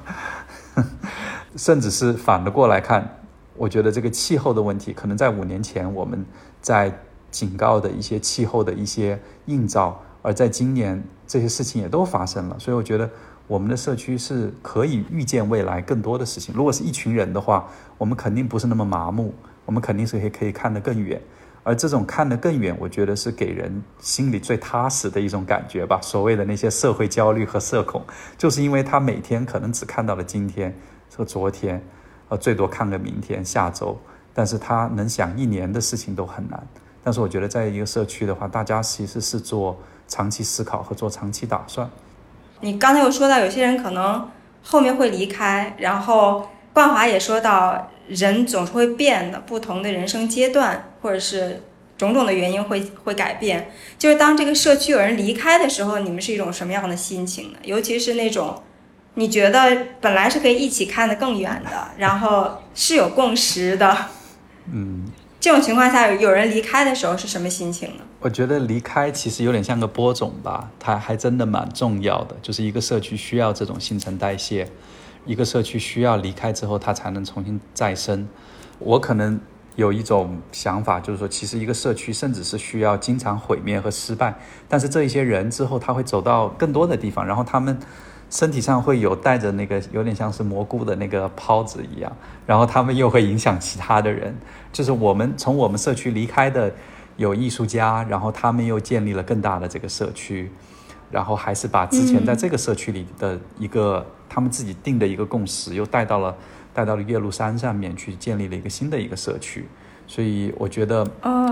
[1.56, 3.20] 甚至是反的过来看，
[3.56, 6.22] 我觉得这个气候的问题，可能在五年前我们
[6.60, 6.92] 在
[7.30, 13.08] 警告的一些气候的一些映照，而在今年这些事情也都发生了，所以我觉得
[13.46, 16.54] 我们的社区是可以预见未来更多的事情。
[16.54, 17.66] 如果是一群人的话，
[17.96, 19.32] 我们肯定不是那么麻木，
[19.66, 21.20] 我们肯定是可以可以看得更远。
[21.62, 25.98] 而这种看得更远，我觉得是给人心里最踏实的一种感觉吧。
[26.00, 28.00] 所谓的那些社会焦虑和社恐，
[28.38, 30.72] 就是因为他每天可能只看到了今天
[31.12, 31.84] 和昨天，
[32.28, 33.98] 呃，最多看个明天、下周，
[34.32, 36.64] 但是他能想一年的事情都很难。
[37.02, 41.90] 但是我觉得在一个社区的话，大家其实是做长期思考和做长期打算。
[42.60, 44.28] 你刚才又说到有些人可能
[44.62, 51.62] 后面会离开，然后冠华也说到人总是会变的，不同的人生阶段或者是
[51.98, 53.70] 种种的原因会会改变。
[53.98, 57.58] 就是当这个社区有人离开的时候，你们是一种什么样的心情呢？
[57.64, 58.62] 尤其是那种
[59.14, 63.96] 你觉得本来是可以一起看得更远的，然后是有共识的，
[64.70, 68.04] 嗯，这种情况下有人离开的时候是什么心情呢？
[68.20, 72.36] 我觉得离开其实有点像个播种吧，它还真的蛮重要的。
[72.42, 74.68] 就是一个社区需要这种新陈代谢，
[75.26, 78.26] 一个社区需要离开之后，它才能重新再生。
[78.78, 79.38] 我可能
[79.74, 84.34] 有一种想法，就是说，其实一个社区甚至是需要经常毁灭和失败，
[84.68, 87.78] 但是这一些人之后他会走到更多的地方，然后他们
[88.30, 92.16] 身体上会有带着那个有点像是蘑菇的那个孢子一样，
[92.46, 94.34] 然后他们又会影响其他的人。
[94.72, 96.72] 就是我们从我们社区离开的。
[97.18, 100.52] 有艺术家，然后他们又建立了更大的这个社区，
[101.10, 106.36] 然后还是把之前在这个社区里的一个他们自己定的一个共识，又带到了
[106.72, 109.66] 带到了岳麓山上面去建立了一个新的一个社区。
[110.06, 111.06] 所以我觉得，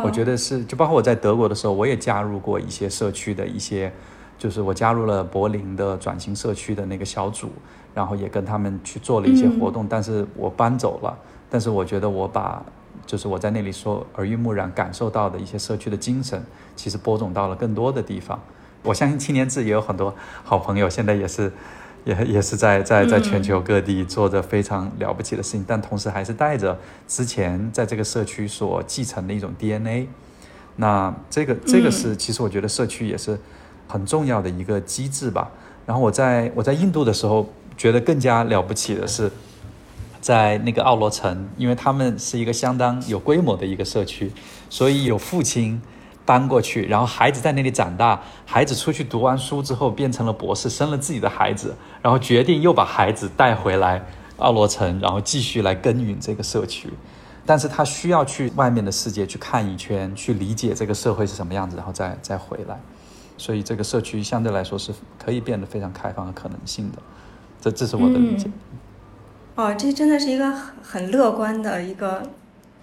[0.05, 3.93] 我觉得是就包括我在德国的时候，我也加入过一些社区的一些，
[4.39, 7.51] 就是我加入了柏林的转型社区的那个小组，
[7.95, 9.87] 然后也跟他们去做了一些活动。
[9.89, 11.18] 但是我搬走了，
[11.51, 12.64] 但是我觉得我把。
[13.07, 16.43] 就是我在那里说耳濡目染感受到的一些社区的精神，
[16.75, 18.41] 其实播种到了更多的地方。
[18.83, 21.53] 我相信青年志也有很多好朋友，现在也是，
[22.05, 26.79] 也也是在在在全球各地做着非常了不起的事情，但同时还是带着
[27.09, 30.09] 之前在这个社区所继承的一种 DNA。
[30.77, 33.39] 那这个这个是其实我觉得社区也是
[33.89, 35.51] 很重要的一个机制吧。
[35.87, 39.31] 然后我在我在印度的时候，觉得更加了不起的是。
[40.21, 44.33] 在那个奥罗城，因为他们是一个相当有规模的一个社区，
[44.71, 45.83] 所以有父亲
[46.25, 48.20] 搬过去，然后孩子在那里长大。
[48.47, 54.05] 孩子出去读完书之后，变成了博士，生了自己的孩子，然后决定又把孩子带回来
[54.39, 56.89] 奥罗城，然后继续来耕耘这个社区。
[57.47, 62.81] 但是他需要去外面的世界去看一圈，去理解这个社会是什么样子，然后再再回来。
[63.37, 66.99] 所以这个社区相对来说是可以变得非常开放和可能性的。
[67.61, 68.49] 这这是我的理解。
[69.57, 72.22] 哦，这真的是一个很很乐观的一个，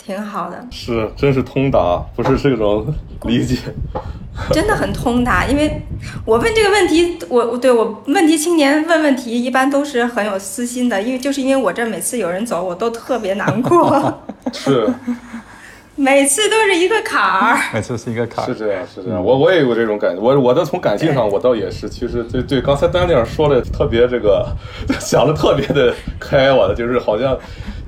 [0.04, 0.66] 挺好的。
[0.72, 2.94] 是，真是通达，不是这种
[3.26, 3.58] 理解。
[4.52, 5.82] 真的很通达，因为
[6.26, 14.22] 我问这个问题，我我对我问题青年问问题，一般都是很有私心的，因为就是因为我这每次有人走，我都特别难过。
[14.52, 14.90] 是。
[15.94, 19.24] 每次都是一个坎儿，每次是一个坎儿，是这样，是这样。
[19.24, 24.48] 我我也有这种感觉，我我的从感性上，我倒也是，其实对对，刚才丹尼尔说的特别这个，
[25.00, 27.38] 想的特别的开，我的就是好像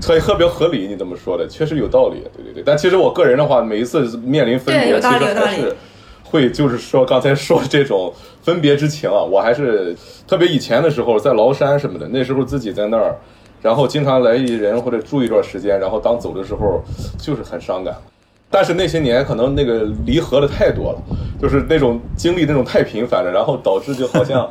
[0.02, 0.88] 特特别合理。
[0.88, 1.48] 你这么说的？
[1.48, 2.64] 确实有道理，对对对。
[2.66, 5.76] 但其实我个人的话，每一次面临分别，其实还是
[6.24, 9.96] 会就是说刚才说这种分别之情啊，我还是
[10.28, 13.16] 特别以前的时候在崂山什么的，那时候自己在那儿。
[13.62, 16.84] 然后经常来一人或者住一段时间，然后当走的时候
[17.18, 17.96] 就是很伤感。
[18.50, 21.02] 但是那些年可能那个离合的太多了，
[21.42, 24.50] 就是那种经历那种太频繁了，然后导致就好像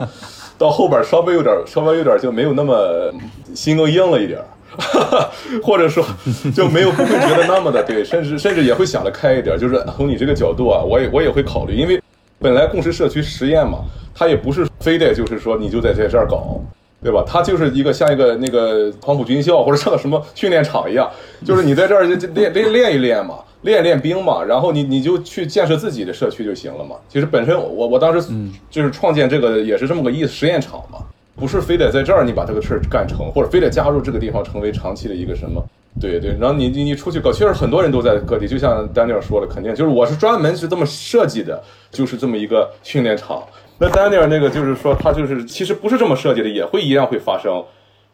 [0.57, 3.13] 到后边稍微有点稍微有点就没有那么
[3.55, 4.41] 心更硬了一点，
[5.63, 6.05] 或者说
[6.55, 12.01] 就没有不会觉得那么的对，甚至甚至也会想得开一点，就是从你这个角度啊，我也我也会考虑，因为
[12.39, 13.79] 本来共识社区实验嘛，
[14.15, 16.61] 它也不是非得就是说你就在在这儿搞。
[17.05, 17.25] 对吧？
[17.27, 21.11] 它就是一个像一个那个黄埔军校或者像个什么训练场一样，
[21.45, 26.95] 就是你在这儿练练练一练嘛，练练兵嘛，然后你你就去建设自己的社区就行了嘛。
[27.09, 28.33] 其实本身我我当时
[28.71, 31.01] 就是创建这个也是这么个意思，实验场嘛，
[31.35, 35.63] 不是非得在这儿你把这个事儿干成，或者非得加入这个地方成为长期的一个什么？
[36.01, 36.37] 对对。
[36.41, 43.43] 然后你你你出去搞，确实很多人都在各地，就像丹尼尔说的，肯定就是我是专门是这么设计的，就是这么一个训练场。
[43.79, 47.63] 那丹尼尔那个就是说，他就是其实不是这么设计的，也会一样会发生，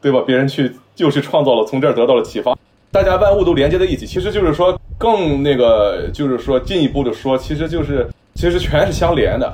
[0.00, 0.22] 对吧？
[0.26, 2.56] 别人去就是创造了，从这儿得到了启发，
[2.90, 9.52] 大家万物都连接在一起，其实就是说更那个，就是说进一步的说，其实就是其实全是相连的，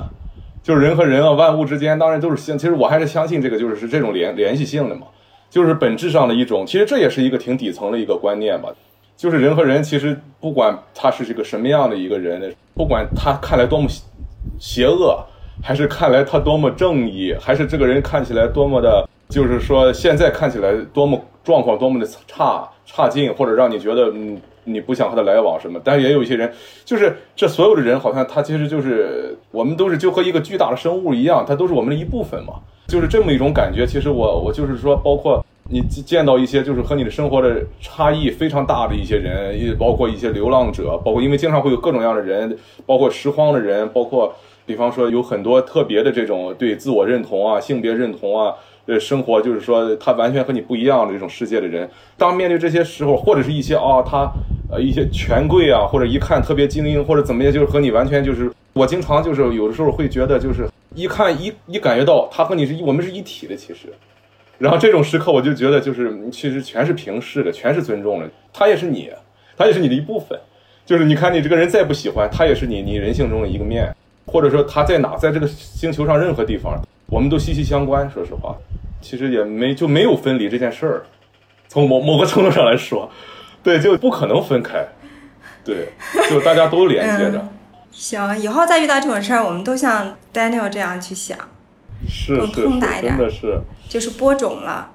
[0.65, 5.05] 就是人和人啊，万物之间当然都是相，其实我还是相信这个就是是这种联联系性的嘛，
[5.47, 8.69] 就是本质上的一种，其实这也是一个挺底层的一个观念吧，
[9.15, 13.87] 就是人和人其实不管他是一个什么样的一个人，不管他看来多么
[14.59, 15.23] 邪恶。
[15.63, 25.79] 还是看来他多么正义，还是这个人看起来多么的，就是说现在看起来多么状况多么的差差劲，或者让你觉得嗯你不想和他来往什么。
[25.83, 26.51] 但是也有一些人，
[26.83, 32.55] 就是这所有的人好像他其实就是我们都是就和一个巨大的生物一样，他都是我们的一部分嘛，
[32.87, 33.87] 就是这么一种感觉。
[33.87, 42.55] 其实我我就是说，包括你见到一些就是和你的生活的差异非常大的一些人，也包括一些流浪者，包括因为经常会有各种各样的人，
[42.85, 44.35] 包括拾荒的人，包括
[44.65, 48.53] 比方说有很多特别的这种对自我认同啊、性别认同啊。
[48.87, 54.31] 呃，生活就是说，他完全和你不一样的这种世界的人，当面对这些时候，或者是一些啊，他
[54.71, 63.91] 呃一些权贵啊，或者一看特别精英，或者怎么样，就是和你完全就是，我经常就是有的时候会觉得，就是一看一一感觉到他和你是我们是一体的，其实，
[64.59, 69.09] 然后这种时刻我就觉得就是其实全是平视的，全是尊重的，他也是你，
[69.57, 70.39] 他也是你的一部分，
[70.85, 73.91] 就是你看你这个人再不喜欢，他也是你你人性中的一个面，
[74.27, 76.79] 或者说他在哪，在这个星球上任何地方。
[77.07, 78.55] 我们都息息相关，说实话，
[78.99, 81.05] 其实也没就没有分离这件事儿。
[81.67, 83.09] 从某某个程度上来说，
[83.61, 84.87] 对，就不可能分开，
[85.63, 85.89] 对，
[86.29, 87.47] 就大家都连接着。
[87.91, 91.37] 行，以后再遇到这种事儿，我们都像 Daniel 这样去想，
[92.07, 94.91] 是更通达一点，真的是，就是播种了。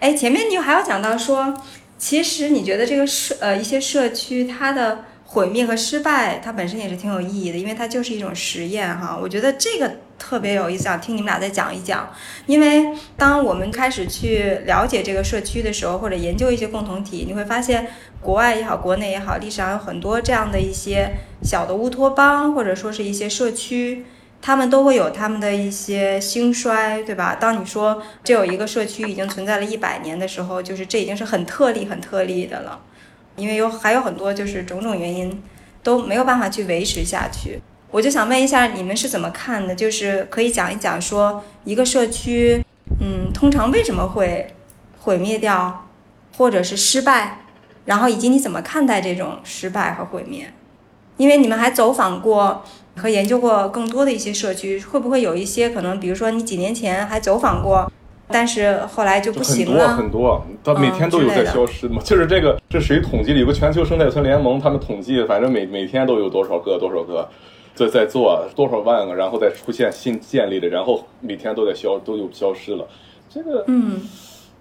[0.00, 1.54] 哎，前面你还要讲到说，
[1.96, 9.18] 其实你觉得这个社呃一些社区它的毁灭和失败，它本身也是挺有意义的，因为它就是一种实验哈。
[9.20, 9.90] 我觉得这个。
[10.18, 12.12] 特别有意思，想听你们俩再讲一讲。
[12.46, 17.86] 因为当我们开始去了解这个社区的时候，或者研究一些共同体，你会发现，
[18.20, 21.10] 国外也好，国内也好，历史上有很多这样的一些
[21.42, 24.04] 小的乌托邦，或者说是一些社区，
[24.42, 27.36] 他们都会有他们的一些兴衰，对吧？
[27.40, 32.80] 当你说这有一个社区已经存在了一百年的时候，就是这已经是很特例、很特例的了，
[33.36, 35.42] 因为有还有很多就是种种原因
[35.82, 37.60] 都没有办法去维持下去。
[37.90, 39.74] 我就想问一下，你们是怎么看的？
[39.74, 42.62] 就是可以讲一讲，说一个社区，
[43.00, 44.54] 嗯，通常为什么会
[45.00, 45.86] 毁灭掉，
[46.36, 47.40] 或者是失败，
[47.86, 50.52] 然后以及你怎么看待这种失败和毁灭？
[51.16, 52.62] 因为你们还走访过
[52.96, 57.90] 和研究过更多的一些社区，会不会有一些可能，比如说你几年前还走访过，
[58.28, 59.96] 但是后来就不行了？
[59.96, 62.02] 很多很多，它每天都有在消失嘛。
[62.04, 63.40] 就是这个，这谁统计的？
[63.40, 67.26] 有个全球生态村联盟，他们统计，反正每每天都有多少个，多少个。
[67.78, 72.84] 在在做多少万个，然后再出现新建立的，然后每天都在消，都有消失了。
[73.30, 74.00] 这个，嗯，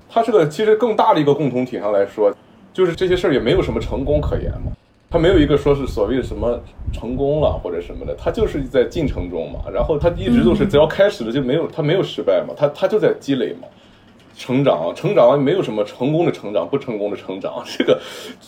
[0.07, 2.31] 它是个其实更大的一个共同体上来说，
[2.73, 4.71] 就是这些事儿也没有什么成功可言嘛。
[5.09, 6.59] 它没有一个说是所谓的什么
[6.91, 9.61] 成功了或者什么的，它就是在进程中嘛。
[9.73, 13.69] 然后它一直都是只要开始了就没有，它没有失败嘛，它它就在积累嘛，
[14.35, 17.97] 成长成长没有什么成功的成长，不成功的成长，这个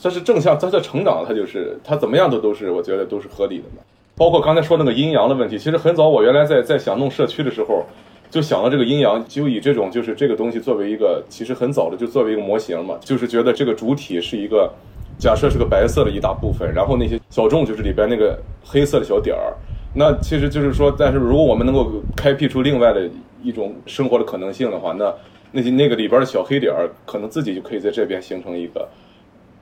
[0.03, 3.81] 它是正向，它在成长，它就是它怎么样的都是我觉得都是合理的嘛。
[4.19, 7.85] 包括刚才说那个阴阳的问题，其实很早我原来在在想弄社区的时候，
[8.29, 14.69] 就想到这个阴阳，就以这种就是这个东西作为一个，其实很早的就作为一个模型嘛，就是觉得这个主体是一个，
[15.17, 19.55] 假设是个白色的一大部分，然后那些小众就是里边那个黑色的小点儿，
[19.93, 23.09] 那其实就是说，但是如果我们能够开辟出另外的
[23.41, 25.13] 一种生活的可能性的话，那
[25.53, 28.85] 那些那个里边的小黑点儿可能自己就可以在这边形成一个。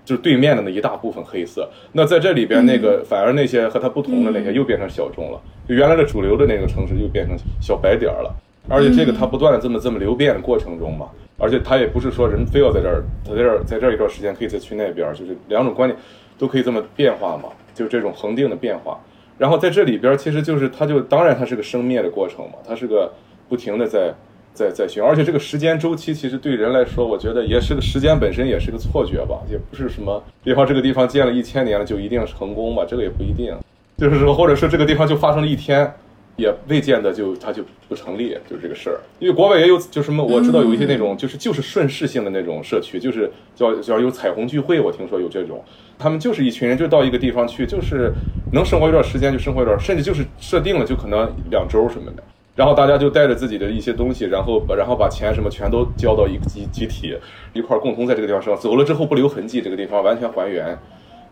[0.07, 8.33] 就是对面的那一大部分黑色，那在这里边那个反而那些和它不同的那些又变成小众了，就原来的主流的那个城市又变成小白点儿了，
[8.69, 15.99] 而且这个它不断的这么这么流变的过程中嘛，而且它也不是说人非要在这儿，在这儿在这儿一段时间可以再去那边，就是两种观念
[16.37, 18.97] 都可以这么变化嘛，就是这种恒定的变化，
[19.37, 23.11] 然后在这里边其实就是它就当然它是个生灭的过程嘛，它是个
[23.49, 24.13] 不停的在。
[24.57, 30.23] 在在循，而且这个时间周期其实对人来说，我觉得也是个时间本身也是个错觉吧，也不是什么。
[30.43, 32.83] 比方这个地方建了一千年了，就一定成功吧？
[32.89, 33.55] 这个也不一定。
[33.97, 35.93] 就是说，或者是这个地方就发生了一天，
[36.37, 38.99] 也未见得就它就不成立，就是这个事儿。
[39.19, 45.63] 因为国外也有，就什么我知道有一些那种就是就是顺势性的那种社区，就是叫叫有彩虹聚会，我听说有这种，
[45.99, 48.11] 他们就是一群人就到一个地方去，就是
[48.53, 52.23] 能生活一段时间就生活一段，甚至就是设定了就可能两周什么的。
[52.57, 57.15] 然后大家就带着自己的一些东西，然后把然后把钱什么全都交到一个集集体
[57.53, 58.59] 一块儿，共同在这个地方生活。
[58.59, 60.75] 走了之后不留痕迹，这个地方完全还原，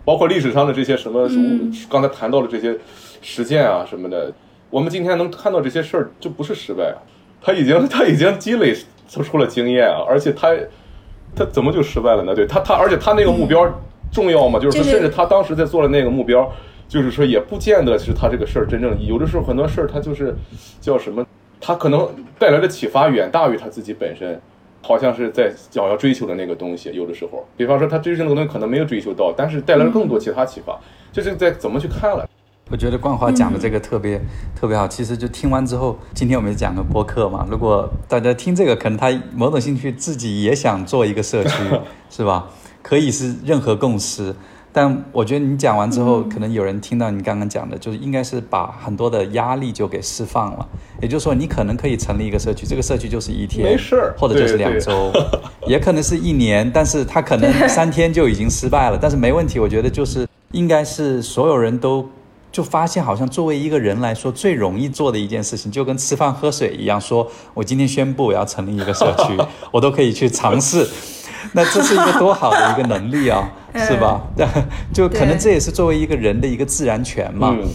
[0.05, 1.27] 包括历史上的这些什么，
[1.89, 2.77] 刚才谈到的这些
[3.23, 4.31] 实践啊什么的，
[4.69, 7.01] 我们今天能看到这些事儿，就不是失败啊，
[7.41, 8.75] 他已经他已经积累
[9.09, 10.55] 出了经验啊，而且他
[11.35, 12.35] 他怎么就失败了呢？
[12.35, 13.67] 对他他而且他那个目标
[14.11, 14.59] 重要吗？
[14.59, 16.47] 就是说，甚至他当时在做的那个目标。
[16.87, 20.35] 就是说，也不见得是他这个事儿真正有的时候很多事儿，他就是
[20.79, 21.25] 叫什么，
[21.59, 22.07] 他可能
[22.37, 24.39] 带来的启发远大于他自己本身，
[24.81, 26.91] 好像是在想要追求的那个东西。
[26.93, 30.79] 有的时候，比方说他追求那个东西可能没有追求到，但是带来了更多其他启发，
[31.11, 32.27] 就是在怎么去看了。
[32.71, 34.19] 我觉得冠华讲的这个特别
[34.55, 34.87] 特别好。
[34.87, 41.63] 其实就听完之后，今天我们讲个播客嘛，如果大家听这个，可能他某种兴趣自己也想做一个社区，
[42.09, 42.47] 是吧？
[42.81, 44.33] 可以是任何共识。
[44.75, 50.67] 但我觉得你讲完之后，可能有人听到你刚刚讲的，就是应该是把很多的压力就给释放了。
[51.01, 55.13] 也就是说，你可能可以成立一个社区，这个社区就是一天，没事儿或者就是两周，
[55.65, 59.59] 也可能是一年，但是他可能三天就已经失败了，但是没问题。
[59.59, 62.05] 我觉得就是应该是所有人都
[62.51, 69.37] 就发现，好像作为一个人来说，最容易做的一件事情，就跟吃饭喝水一样，说我今天宣布我要成立一个社区，
[69.71, 70.85] 我都可以去尝试。
[71.53, 74.21] 那这是一个多好的一个能力啊， 是吧？
[74.93, 77.55] 就可能这也是作为一个人的一个自然权嘛。
[77.61, 77.67] 嗯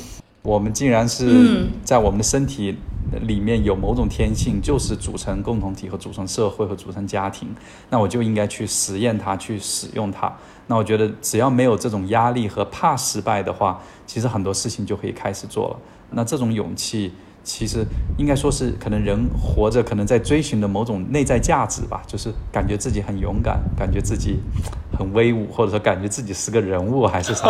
[0.43, 2.75] 我们竟然是在我们的身体
[3.27, 7.47] 里面有某种天性，就是组成共同体和组成社会和组成家庭，
[7.91, 10.33] 那我就应该去实验它，去使用它。
[10.67, 15.77] 那我觉得只要没有这种压力和怕失败的话，其实很多事情就可以开始做了。
[16.13, 17.13] 那这种勇气。
[17.43, 17.85] 其实
[18.19, 24.39] 应该说是可能人活着，可能在追寻的某种内在价值吧，就是感觉自己很勇敢，感觉自己
[24.97, 27.49] 很威武，或者说感觉自己是个人物，还是啥？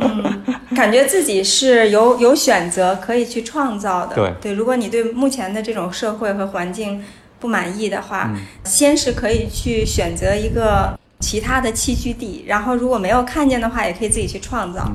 [0.00, 0.42] 嗯，
[0.76, 4.14] 感觉自己是有有选择可以去创造的。
[4.14, 7.02] 对对，如果你对目前的这种社会和环境
[7.40, 14.90] 不满意的话，嗯先是可以去选择一个其他的栖居地，然后如果没有看见的话，也可以自己去创造。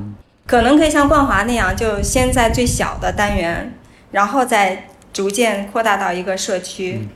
[0.48, 3.70] 可能可以像冠华那样，就先在最小的单元，
[4.12, 7.06] 然后再逐渐扩大到一个社区。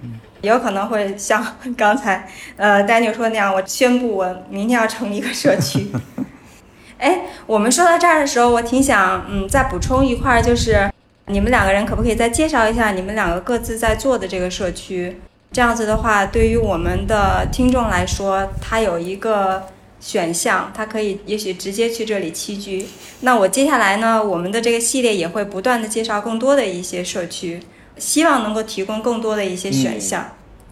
[0.43, 1.43] 也有可能会像
[1.75, 5.91] 刚才呃 Daniel 说那样，我宣布我明天要成立一个社区。
[6.99, 10.91] 哎，我们说到这儿的时候，我挺想嗯再补充一块儿，就是
[11.27, 15.19] 你们两个人可不可以再介绍一下你们两个各自在做的这个社区？
[15.51, 19.65] 这样子的话，对于我们的听众来说，他有一个
[20.03, 22.85] 选项，他可以也许直接去这里栖居。
[23.21, 27.61] 那我接下来呢，我们的这个系列也会不断的介绍更多的一些社区，
[27.97, 30.27] 希望能够提供更多的一些选项。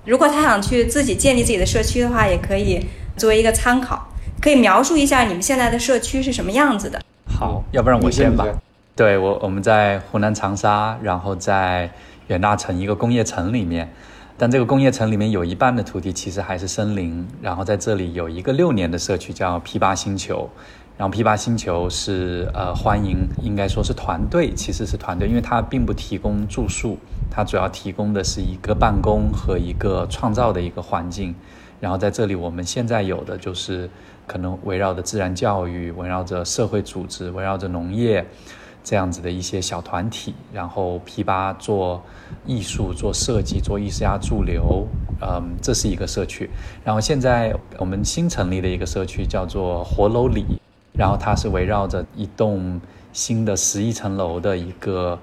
[0.05, 2.85] 如果他想去自己建立自己的社区的话，也可以
[3.17, 4.09] 作为一个参考，
[4.43, 7.01] 可以描述一下你们现在的社区是什么样子的。
[7.27, 8.45] 好，要不然我先先吧。
[8.97, 11.89] 对我，我们在湖南长沙，然后在
[12.27, 13.91] 远大城一个工业城里面，
[14.41, 20.49] 但这个工业城里面有一半的土地其实还是森林，然后在这里有一个六年的社区叫 P 八星球，
[20.97, 26.97] 然后 P 八星球是呃欢迎，应该说是团队，其实是团队，因为它并不提供住宿，
[27.31, 31.35] 它主要提供的是一个办公和一个创造的一个环境。
[31.79, 33.91] 然后在这里，我们现在有的就是
[34.27, 38.27] 可能围绕着自然教育，围绕着社会组织，围绕着农业
[38.83, 42.03] 这样子的一些小团体，然后 P 八做
[42.47, 44.87] 艺术、做设计、做艺术家驻留，
[45.21, 46.49] 嗯，这是一个社区。
[46.85, 50.45] 然后现在我们新成立的一个社区叫做活楼里，
[50.95, 52.81] 然后它是围绕着一栋
[53.13, 55.19] 新的十一层楼的一个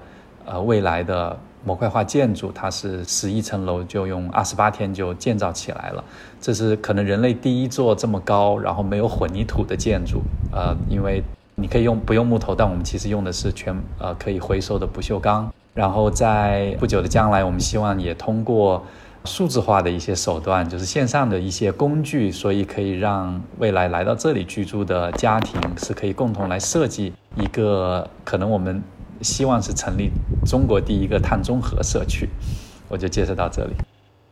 [0.46, 6.04] 呃未来的模块化建筑，它是十一层楼就用二十八天就建造起来了。
[6.40, 10.22] 这是可能人类第一座这么高，然后没有混凝土的建筑。
[10.52, 11.22] 呃，因为
[11.60, 15.52] 你可以用不用木头，但我们其实用的是全呃可以回收的不锈钢。
[15.74, 18.84] 然后在不久的将来，我们希望也通过
[19.24, 28.80] 数字化的一些手段，就是线上的一些工具，所以可以让未来来到这里居住的家庭是可以共同来设计一个可能我们
[29.20, 30.10] 希望是成立
[30.46, 32.28] 中国第一个碳中和社区。
[32.88, 33.72] 我就介绍到这里。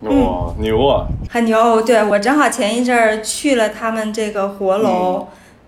[0.00, 1.06] 哇，牛啊！
[1.30, 5.26] 很牛，对我正好前一阵儿去了他们这个活楼，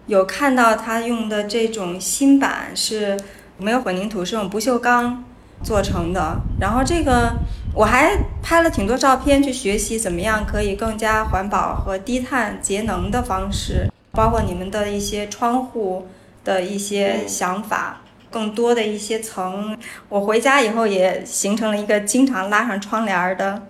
[0.09, 3.17] 有看到他用的这种新板是
[3.59, 5.23] 没有混凝土，是用不锈钢
[5.63, 6.41] 做成的。
[6.59, 7.35] 然后这个
[7.75, 16.09] 我还拍了挺多照片去学习怎么样可以更加环保和低碳节能的方式，包括你们的一些窗户
[16.43, 18.01] 的一些想法。
[18.31, 19.75] 更多的一些层，
[20.11, 23.63] 我回家以后也形成了一个经常拉上窗帘的，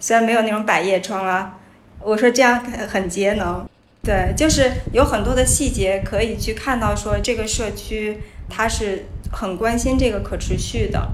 [0.00, 1.58] 虽然没有那种百叶窗啊，
[2.00, 2.58] 我说这样
[2.88, 3.68] 很节能。
[4.08, 8.18] 对，就是有很多的细节可以去看到，说这个社区
[8.48, 11.06] 它是很关心这个可持续的，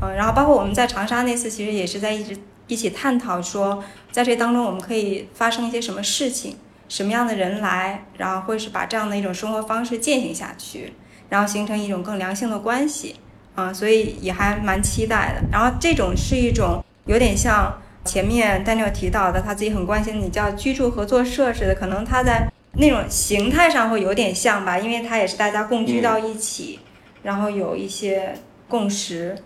[0.00, 2.34] 嗯，然后包括我们在长沙那次，其实也是在一直
[2.66, 6.56] 一起探讨说，在这当中我们可以发生一些什么事情，
[6.88, 10.94] 什么样的人来，然后会是把这样的一种生活方式践行下去，
[11.28, 13.16] 然后形成一种更良性的关系，
[13.56, 15.46] 啊、所以也还蛮期待的。
[15.52, 17.78] 然后这种是一种有点像。
[18.08, 26.78] 前面 Daniel 提到的，他自己很关心你叫居住合作社似的，可能他在那种形态上会有点像吧，因为它也是大家共居到一起，
[27.22, 28.32] 然后有一些
[28.66, 29.36] 共识，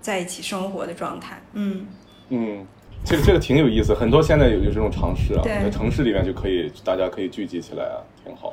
[0.00, 1.40] 在一起生活的状态。
[1.52, 1.86] 嗯，
[2.30, 2.66] 嗯，
[3.04, 8.52] 这个这个挺有意思，很多现在有有这种尝试啊，对在城市里面就可以，大家可以聚集起来啊，挺好。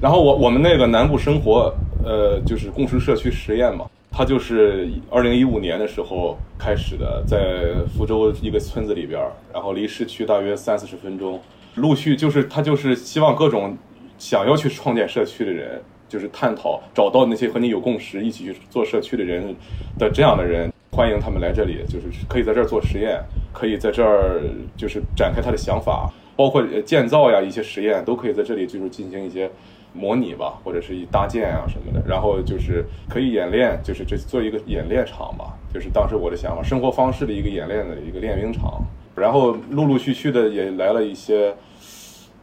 [0.00, 11.40] 然后我我们那个南部生活，呃，就是共识社区实验嘛，他就是二零一五年的时候开始的，在福州一个村子里边儿，然后离市区大约三四十分钟，
[11.76, 13.76] 陆续就是他就是希望各种
[14.18, 19.54] 想要去创建社区的人，就是探讨找到那些和你有共识、一起去做社区的人
[19.98, 23.22] 的这样的人，欢迎他们来这里，就是可以在这儿做实验，
[23.52, 24.42] 可以在这儿
[24.76, 29.48] 就是展开他的想法，包括建造呀一些实验都可以在这里就是进行一些
[29.92, 38.82] 模拟吧，或者是一搭建啊什么的，然后就是可以演练，就是这做一个演练场吧，就是当时我的想法，生活方式的一个演练的一个练兵场，
[39.14, 41.54] 然后陆陆续续的也来了一些，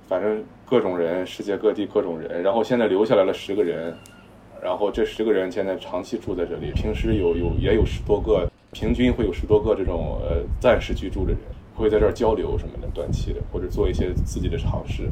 [0.08, 0.44] 反正。
[0.70, 3.96] 各种人，世界各地各种人，然后现在留下来了十个人，
[4.62, 11.40] 然后这十个人现在长期住在这里，平时有有也有十多个，平均会有十多个这种呃暂时居住的人，
[11.74, 15.10] 会在这儿交流什么的，短期的或者做一些自己的尝试。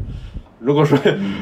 [0.60, 0.98] 如果说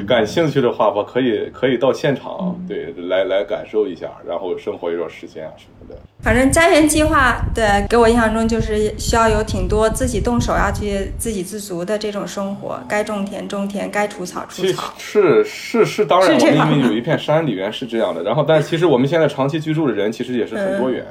[0.07, 5.99] 感兴趣的话吧，可以可以到现场，对，来来感受一下，然后生活一段时间啊什么的。
[6.22, 14.94] 反正家园计划对给我印象中就是需要有挺多自己动手要去自给自足的这种生活，该种田种田，该除草除草。
[14.98, 18.23] 是是是，当然，我们因为有一片山里面是这样的。
[18.23, 21.06] 然后，但其实我们现在长期居住的人其实也是很多元，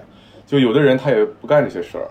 [0.47, 2.09] 就有的人他也不干这些事儿，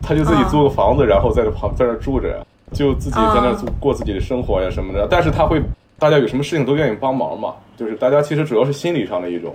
[0.00, 2.44] 他就自己租个房子，然后在这旁在那住着。
[2.72, 5.62] 就自己在那过自己的生活呀什么的，但是他会，
[5.98, 9.54] 大家有什么事情都愿意帮忙嘛，就是大家其实主要是心理上的一种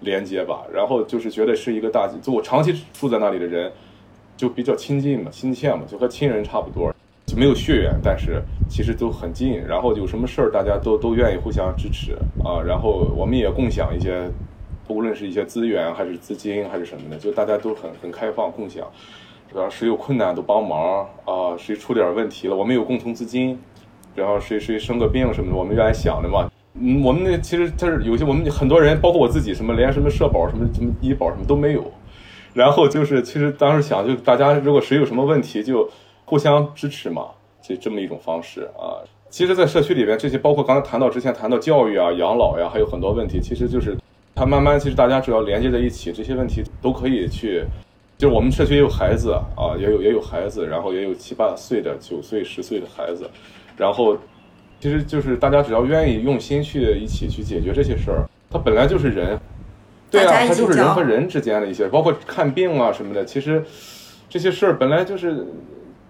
[0.00, 3.70] 连接吧，然后就是觉得是一个大，就我长期住在那里的人，
[4.36, 6.94] 就比较亲近嘛，亲切嘛，就和亲人差不多，
[7.26, 12.12] 就没有血缘，但是其实都很近，然后有什么事儿大家都都愿意互相支持
[12.42, 14.30] 啊，然后我们也共享一些，
[14.88, 18.86] 无论是一些资源还是资金还是什么的，就大家都很很开放共享。
[19.54, 23.56] 然后谁有困难都帮忙啊，谁出点问题了，我们有共同资金。
[24.16, 26.50] 然后谁谁生个病什么的，我们原来想的嘛。
[26.74, 31.84] 嗯，我们那其实他是有些我们很多人，包括我自己，什么连什么社保、什么什么医保什么都没有。
[32.52, 35.88] 然后就是其实当时想，就大家如果谁有什么问题，就
[36.24, 37.26] 互相支持嘛，
[37.62, 39.02] 就这么一种方式啊。
[39.30, 43.96] 其实，在社区里边，这些包括刚才谈到之前谈到教育啊、养老呀，还有很多问题，其实就是
[44.34, 47.64] 它慢慢其实大家只要连接在一起，这些问题都可以去。
[48.24, 53.28] 就是我们社区也有孩子啊，也有也有孩子，然后也有七八岁的、九岁、十岁的孩子，
[53.76, 54.16] 然后，
[54.80, 59.38] 其实就是大家只要愿意用心去一起去解决这些事儿，它本来就是人，
[60.10, 63.62] 对啊，它就是人和人之间的一些，包括看病啊什么的，其实
[64.30, 65.46] 这些事儿本来就是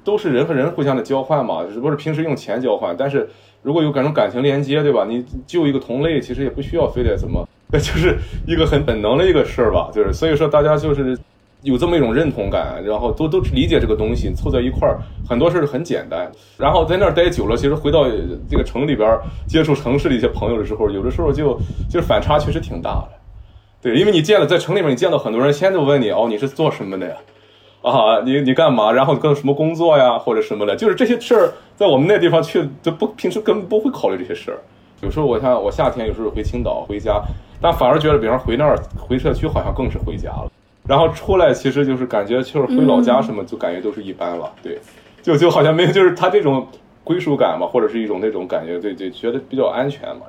[0.05, 3.28] 都是人和人互相的交换嘛，只不过是平时用钱交换，但是
[3.62, 5.05] 如果有各种感情连接，对吧？
[5.05, 8.16] 你救一个同类，其实也不需要非得怎么，那 就是
[8.47, 11.19] 一个很本能的一个事儿吧，就是所以说大家就是。
[11.65, 16.31] 有这么一种认同感，然后都都理解这个东西，凑在一块儿，很多事儿很简单。
[16.59, 18.05] 然后在那儿待久了，其实回到
[18.49, 19.19] 这个城里边
[19.49, 21.59] 接触城市的一些朋友的时候，有的时候就
[21.91, 23.09] 就是反差确实挺大的。
[23.82, 27.16] 对，因为你见了在城里面，你见到很多人，先就问你哦，你是做什么的呀？
[27.82, 28.93] 啊，你你干嘛？
[28.93, 30.77] 然后干什么工作呀，或者什么的？
[30.77, 34.59] 就是这些事儿，在我们那地方去就不平时根本不会考虑这些事儿。
[35.01, 37.23] 有时候我像我夏天有时候回青岛回家，
[37.61, 40.51] 但反而觉得，比方回那儿回社区，好像更是回家了。
[40.86, 44.52] 然后出来，其实就是感觉，就是回老家什么，就感觉都是一般了。
[44.62, 44.78] 对，
[45.23, 46.66] 就就好像没有，就是他这种
[47.02, 50.23] 归属感嘛，或者是一种那种感觉，对对，觉得比较安全嘛。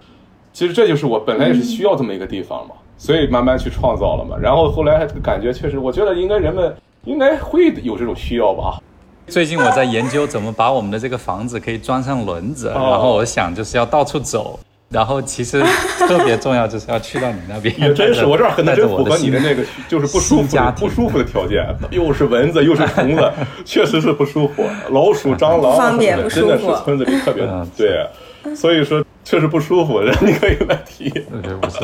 [0.53, 4.37] 其实这就是我本来也是需要这么一个地方嘛，所以慢慢去创造了嘛。
[4.41, 6.73] 然后后来还感觉确实，我觉得应该人们
[7.03, 8.81] 应该会有这种需要吧。
[9.27, 14.57] 最近我在研究怎么把我们的这个房子可以装上轮子，然后我想就是要到处走。
[14.89, 15.61] 然后其实
[16.07, 17.73] 特别重要，就是要去到你那边。
[17.79, 23.31] 也真是，我这儿可能真符合你的那个， 就是不舒服、不舒服的条件， 又是蚊子，又是虫子，
[23.65, 24.63] 确实是不舒服。
[24.91, 27.43] 老鼠、蟑螂方便不真的是村子里特别
[27.75, 28.07] 对。
[28.55, 31.09] 所以说确实不舒服， 人你可以来提。
[31.09, 31.79] 不是，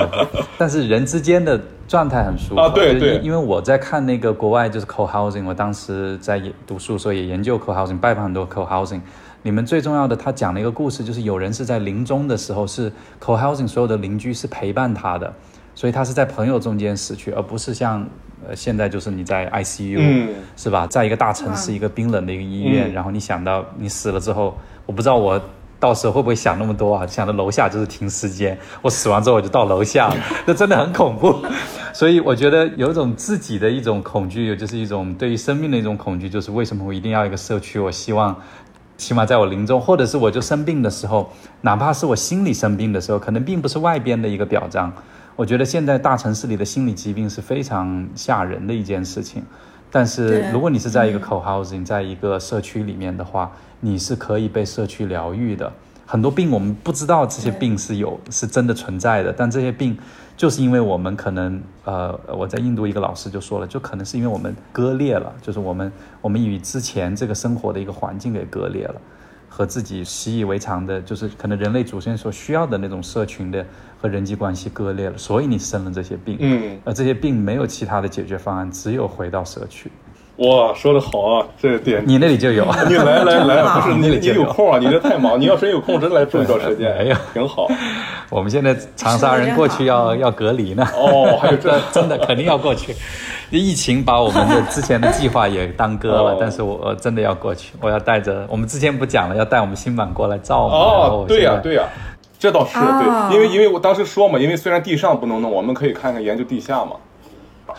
[0.58, 2.70] 但是人之间的状态很舒服啊。
[2.70, 9.02] 对对，因为我在看那个国外就是 co-housing，我当时在读书，所以也研究 co-housing，拜访很多 co-housing。
[9.44, 15.34] 你们最重要的，他讲了一个故事，就是有人是在临终的时候是 co-housing，所有的邻居是陪伴他的，
[15.74, 18.08] 所以他是在朋友中间死去，而不是像
[18.48, 20.86] 呃现在就是你在 ICU，是吧？
[20.86, 24.56] 在一个大城市一个冰冷的一个医院，然后你想到你死了之后，
[24.86, 25.42] 我不知道我
[25.82, 27.08] 到时候会不会想那么多啊？
[27.08, 30.14] 想着楼下就是停尸间，我死完之后我就到楼下，
[30.46, 31.44] 那真的很恐怖。
[31.92, 37.80] 所以我觉得有一种自己的一种恐惧，就是一种对于生命的一种恐惧，就是为什么我一定要一个社区？
[37.80, 38.36] 我希望。
[38.98, 41.28] 起码在我临终，或者是我就生病的时候，
[41.62, 44.94] 哪怕是我心理生病的时候，可能并不是外边的一个表彰。
[45.36, 49.44] 我觉得现在大城市里的心理疾病是非常吓人的一件事情。
[49.90, 53.52] 但是如果你是在一个 co-housing，在一个社区里面的话，
[53.82, 55.70] 你是可以被社区疗愈的。
[56.06, 59.98] 很多病我们不知道这些病是有是真的存在的，但这些病。
[60.38, 68.96] 就是因为我们可能，呃，我在印度一个老师就说了，就可能是因为我们割裂了，就是我们我们与之前这个生活的一个环境给割裂了，
[69.48, 73.64] 和自己习以为常的，就是可能人类祖先所需要的那种社群的
[74.02, 76.38] 和人际关系割裂了，所以你生了这些病。
[76.40, 79.92] 嗯，而这些病没有其他的解决方案，只有回到社区。
[80.38, 82.04] 哇，说的好啊，这点。
[82.08, 84.80] 你那里就有， 你来来来，不是 你你有空啊？
[84.80, 87.20] 你这太忙，你要真有空，真来住一段时间，哎呀。
[87.34, 87.68] 挺好。
[88.30, 90.88] 我们现在长沙人过去要要隔离呢。
[90.96, 92.96] 哦，还有这 真的肯定要过去。
[93.52, 96.38] 疫情把我们的之前的计划也耽搁了，哦。
[96.40, 100.74] 但是我我真的要过去，我要带着我们之前不讲了，要带我们新版过来照嘛。
[100.74, 101.84] 哦，对呀、对呀、
[102.40, 103.28] 这倒是、哦。
[103.30, 106.94] 对，因为因为我当时说嘛，因为虽然地上不能弄，我们可以看看研究地下嘛，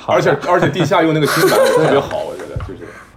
[0.06, 2.38] 而且而且地下用那个新版特别好，我觉得。
[2.38, 2.41] 就是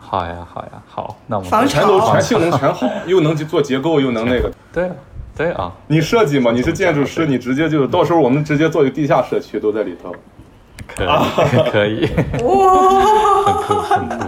[0.08, 4.52] 好呀好呀好，那我们防全都全性能全好， 又能做结构，又能那个。
[4.72, 4.90] 对
[5.36, 10.14] 对啊，你设计嘛，你是建筑师，你直接就到时候我们直接做一个地下社区都在里头。
[10.88, 11.08] 可以
[11.72, 12.08] 可以，
[12.44, 14.26] 哇，很酷很酷。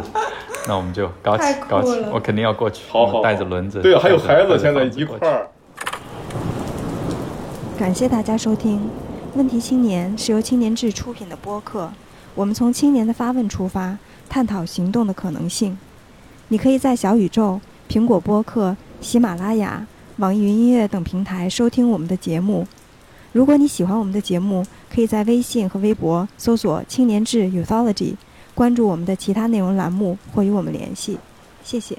[0.68, 3.80] 那我们就搞起搞起，我肯定要过去，好好带着轮子。
[3.80, 5.48] 对，还有孩子现在一块儿。
[7.78, 8.80] 感谢大家收听
[9.36, 11.90] 《问题青年》是由青年志出品的播客。
[12.34, 13.98] 我们从青年的发问出发，
[14.30, 15.78] 探讨行动的可能性。
[16.50, 17.60] 你可以在小宇宙、
[17.90, 19.86] 苹果播客、喜马拉雅、
[20.18, 22.68] 网易云音乐等平台收听我们的节目。
[23.34, 28.16] 如果你喜欢我们的节目，可以在微信和微博搜索“青年志 Youthology”，
[28.56, 31.20] 关注我们的其他内容栏目或与我们联系。
[31.64, 31.98] 谢谢。